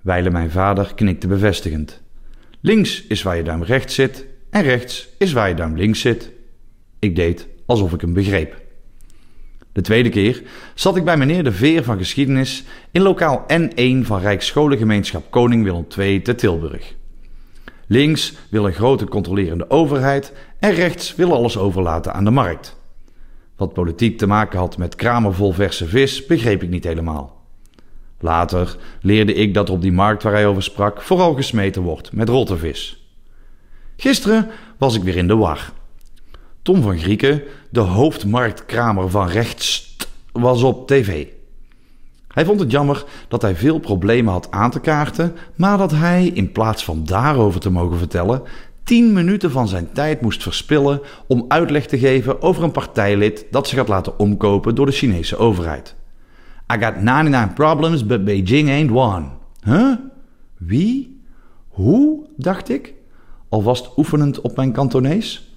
Wijle 0.00 0.30
mijn 0.30 0.50
vader 0.50 0.94
knikte 0.94 1.26
bevestigend. 1.26 2.00
Links 2.60 3.06
is 3.06 3.22
waar 3.22 3.36
je 3.36 3.42
duim 3.42 3.62
rechts 3.62 3.94
zit 3.94 4.26
en 4.50 4.62
rechts 4.62 5.08
is 5.18 5.32
waar 5.32 5.48
je 5.48 5.54
duim 5.54 5.76
links 5.76 6.00
zit. 6.00 6.30
Ik 6.98 7.16
deed 7.16 7.46
alsof 7.66 7.92
ik 7.92 8.00
hem 8.00 8.12
begreep. 8.12 8.60
De 9.72 9.80
tweede 9.80 10.08
keer 10.08 10.42
zat 10.74 10.96
ik 10.96 11.04
bij 11.04 11.16
meneer 11.16 11.44
De 11.44 11.52
Veer 11.52 11.84
van 11.84 11.98
Geschiedenis 11.98 12.64
in 12.90 13.02
lokaal 13.02 13.46
N1 13.52 13.98
van 14.00 14.20
Rijksscholengemeenschap 14.20 15.30
Koning 15.30 15.64
Willem 15.64 15.86
II 15.98 16.22
te 16.22 16.34
Tilburg. 16.34 16.94
Links 17.92 18.32
wil 18.48 18.66
een 18.66 18.72
grote 18.72 19.08
controlerende 19.08 19.70
overheid 19.70 20.32
en 20.58 20.74
rechts 20.74 21.14
wil 21.14 21.34
alles 21.34 21.56
overlaten 21.58 22.14
aan 22.14 22.24
de 22.24 22.30
markt. 22.30 22.76
Wat 23.56 23.72
politiek 23.72 24.18
te 24.18 24.26
maken 24.26 24.58
had 24.58 24.76
met 24.76 24.94
kramen 24.94 25.34
vol 25.34 25.52
verse 25.52 25.86
vis, 25.86 26.26
begreep 26.26 26.62
ik 26.62 26.68
niet 26.68 26.84
helemaal. 26.84 27.42
Later 28.18 28.76
leerde 29.00 29.34
ik 29.34 29.54
dat 29.54 29.70
op 29.70 29.82
die 29.82 29.92
markt 29.92 30.22
waar 30.22 30.32
hij 30.32 30.46
over 30.46 30.62
sprak 30.62 31.02
vooral 31.02 31.34
gesmeten 31.34 31.82
wordt 31.82 32.12
met 32.12 32.28
rotte 32.28 32.56
vis. 32.56 33.06
Gisteren 33.96 34.50
was 34.78 34.94
ik 34.94 35.02
weer 35.02 35.16
in 35.16 35.28
de 35.28 35.36
war. 35.36 35.72
Tom 36.62 36.82
van 36.82 36.98
Grieken, 36.98 37.42
de 37.70 37.80
hoofdmarktkramer 37.80 39.10
van 39.10 39.28
rechts, 39.28 39.96
was 40.32 40.62
op 40.62 40.86
tv. 40.88 41.26
Hij 42.32 42.44
vond 42.44 42.60
het 42.60 42.70
jammer 42.70 43.04
dat 43.28 43.42
hij 43.42 43.56
veel 43.56 43.78
problemen 43.78 44.32
had 44.32 44.50
aan 44.50 44.70
te 44.70 44.80
kaarten, 44.80 45.34
maar 45.56 45.78
dat 45.78 45.90
hij, 45.90 46.26
in 46.26 46.52
plaats 46.52 46.84
van 46.84 47.04
daarover 47.04 47.60
te 47.60 47.70
mogen 47.70 47.98
vertellen, 47.98 48.42
tien 48.84 49.12
minuten 49.12 49.50
van 49.50 49.68
zijn 49.68 49.92
tijd 49.92 50.20
moest 50.20 50.42
verspillen 50.42 51.00
om 51.26 51.44
uitleg 51.48 51.86
te 51.86 51.98
geven 51.98 52.42
over 52.42 52.62
een 52.62 52.70
partijlid 52.70 53.46
dat 53.50 53.68
zich 53.68 53.78
had 53.78 53.88
laten 53.88 54.18
omkopen 54.18 54.74
door 54.74 54.86
de 54.86 54.92
Chinese 54.92 55.36
overheid. 55.36 55.94
I 56.74 56.84
got 56.84 57.02
99 57.02 57.54
problems, 57.54 58.06
but 58.06 58.24
Beijing 58.24 58.68
ain't 58.68 58.90
one. 58.90 59.26
Huh? 59.64 59.96
Wie? 60.56 61.20
Hoe? 61.68 62.26
dacht 62.36 62.68
ik, 62.68 62.94
alvast 63.48 63.90
oefenend 63.96 64.40
op 64.40 64.56
mijn 64.56 64.72
Kantonees. 64.72 65.54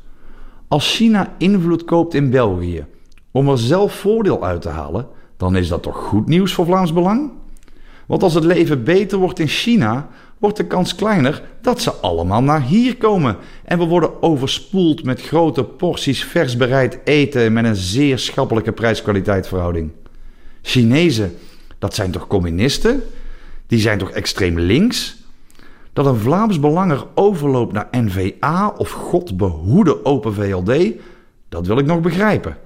Als 0.68 0.96
China 0.96 1.34
invloed 1.38 1.84
koopt 1.84 2.14
in 2.14 2.30
België 2.30 2.86
om 3.32 3.50
er 3.50 3.58
zelf 3.58 3.94
voordeel 3.94 4.44
uit 4.44 4.62
te 4.62 4.70
halen, 4.70 5.08
dan 5.38 5.56
is 5.56 5.68
dat 5.68 5.84
toch 5.84 5.98
goed 5.98 6.28
nieuws 6.28 6.54
voor 6.54 6.66
Vlaams 6.66 6.94
Belang? 6.94 7.32
Want 8.06 8.24
als 8.24 8.34
het 8.34 8.44
leven 8.44 8.84
beter 8.84 9.18
wordt 9.18 9.40
in 9.40 9.48
China, 9.48 10.10
wordt 10.38 10.58
de 10.58 10.66
kans 10.66 10.96
kleiner 10.96 11.44
dat 11.62 11.82
ze 11.82 11.92
allemaal 11.92 12.44
naar 12.44 12.62
hier 12.62 12.98
komen. 12.98 13.38
En 13.64 13.78
we 13.78 13.86
worden 13.86 14.22
overspoeld 14.22 15.04
met 15.04 15.22
grote 15.22 15.64
porties 15.64 16.24
vers 16.24 16.58
bereid 16.58 17.00
eten 17.04 17.54
met 17.54 17.66
een 17.66 17.76
zeer 17.76 18.20
schappelijke 18.20 18.72
prijs-kwaliteit 18.72 19.50
Chinezen, 20.62 21.36
dat 21.80 21.96
zijn 21.96 22.12
toch 22.12 22.28
communisten? 22.28 23.04
Die 23.68 23.80
zijn 23.80 23.98
toch 23.98 24.10
extreem 24.10 24.60
links? 24.60 25.24
Dat 25.94 26.06
een 26.06 26.16
Vlaams 26.16 26.60
belanger 26.60 27.06
overloopt 27.14 27.74
naar 27.74 27.88
NVA 27.92 28.74
of 28.78 28.90
God 28.90 29.38
behoede 29.38 30.06
Open 30.06 30.34
VLD, 30.34 30.92
dat 31.50 31.68
wil 31.68 31.78
ik 31.78 31.86
nog 31.86 32.02
begrijpen. 32.02 32.58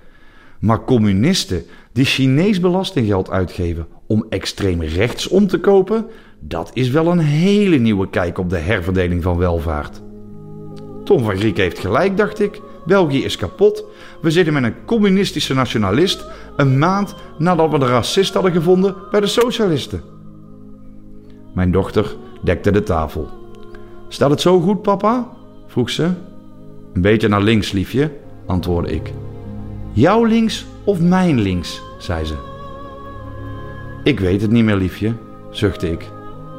Maar 0.60 0.84
communisten 0.84 1.66
die 2.00 2.08
Chinees 2.08 2.60
belastinggeld 2.60 3.30
uitgeven 3.30 3.88
om 4.08 4.26
extreem 4.30 4.82
rechts 4.82 5.28
om 5.28 5.48
te 5.48 5.60
kopen, 5.60 6.06
dat 6.40 6.72
is 6.74 6.90
wel 6.90 7.08
een 7.08 7.20
hele 7.20 7.78
nieuwe 7.78 8.10
kijk 8.10 8.38
op 8.38 8.50
de 8.50 8.58
herverdeling 8.58 9.24
van 9.24 9.38
welvaart. 9.38 10.02
Tom 11.04 11.24
van 11.24 11.38
Griek 11.38 11.58
heeft 11.58 11.80
gelijk, 11.80 12.18
dacht 12.18 12.40
ik. 12.40 12.62
België 12.86 13.24
is 13.24 13.38
kapot. 13.38 13.86
We 14.22 14.32
zitten 14.32 14.54
met 14.54 14.64
een 14.64 14.86
communistische 14.86 15.54
nationalist 15.54 16.26
een 16.56 16.78
maand 16.78 17.16
nadat 17.38 17.72
we 17.72 17.80
de 17.80 17.86
racist 17.86 18.34
hadden 18.34 18.52
gevonden 18.52 18.96
bij 19.12 19.20
de 19.20 19.28
socialisten. 19.28 20.02
Mijn 21.54 21.72
dochter 21.72 22.16
dekte 22.44 22.72
de 22.72 22.84
tafel. 22.84 23.30
Staat 24.08 24.30
het 24.30 24.42
zo 24.42 24.60
goed, 24.60 24.82
papa? 24.82 25.30
vroeg 25.68 25.90
ze. 25.90 26.04
Een 26.94 27.02
beetje 27.02 27.28
naar 27.28 27.42
links, 27.42 27.72
liefje, 27.72 28.12
antwoordde 28.46 28.94
ik. 28.94 29.14
Jouw 29.92 30.24
links 30.24 30.66
of 30.90 31.00
mijn 31.00 31.40
links? 31.40 31.82
zei 31.98 32.26
ze. 32.26 32.36
Ik 34.04 34.20
weet 34.20 34.42
het 34.42 34.52
niet 34.52 34.64
meer, 34.64 34.76
liefje, 34.76 35.14
zuchtte 35.50 35.92
ik 35.92 36.12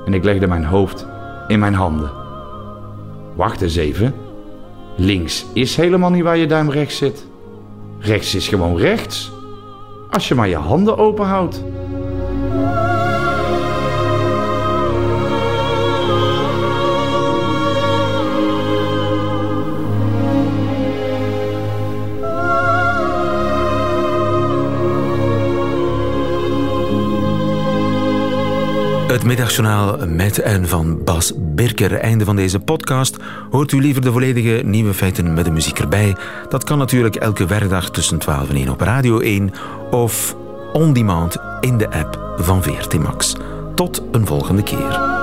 en 0.05 0.15
ik 0.15 0.25
legde 0.25 0.47
mijn 0.47 0.65
hoofd 0.65 1.07
in 1.49 1.59
mijn 1.59 1.75
handen. 1.75 2.11
Wacht 3.37 3.61
eens 3.61 3.77
even. 3.77 4.15
Links 4.97 5.47
is 5.53 5.77
helemaal 5.77 6.11
niet 6.11 6.23
waar 6.23 6.37
je 6.37 6.47
duim 6.47 6.71
rechts 6.71 6.97
zit. 6.97 7.27
Rechts 7.99 8.35
is 8.35 8.49
gewoon 8.49 8.77
rechts. 8.77 9.33
Als 10.11 10.29
je 10.29 10.35
maar 10.35 10.49
je 10.49 10.57
handen 10.57 10.99
open 10.99 11.27
houdt. 11.27 11.65
Het 29.21 29.29
middagjournaal 29.29 30.07
met 30.07 30.39
en 30.39 30.69
van 30.69 31.05
Bas 31.05 31.33
Birker. 31.37 31.95
Einde 31.95 32.25
van 32.25 32.37
deze 32.37 32.61
podcast. 32.61 33.17
Hoort 33.51 33.73
u 33.73 33.81
liever 33.81 34.03
de 34.03 34.13
volledige 34.13 34.63
nieuwe 34.65 34.95
feiten 34.95 35.35
met 35.35 35.45
de 35.45 35.51
muziek 35.51 35.79
erbij? 35.79 36.17
Dat 36.49 36.65
kan 36.65 36.79
natuurlijk 36.79 37.17
elke 37.17 37.47
werkdag 37.47 37.91
tussen 37.91 38.19
12 38.19 38.49
en 38.49 38.57
1 38.57 38.69
op 38.69 38.81
Radio 38.81 39.19
1 39.19 39.53
of 39.91 40.37
on 40.73 40.93
demand 40.93 41.37
in 41.61 41.79
de 41.79 41.91
app 41.91 42.35
van 42.37 42.63
VRT 42.63 42.99
Max. 42.99 43.37
Tot 43.75 44.03
een 44.13 44.27
volgende 44.27 44.63
keer. 44.63 45.20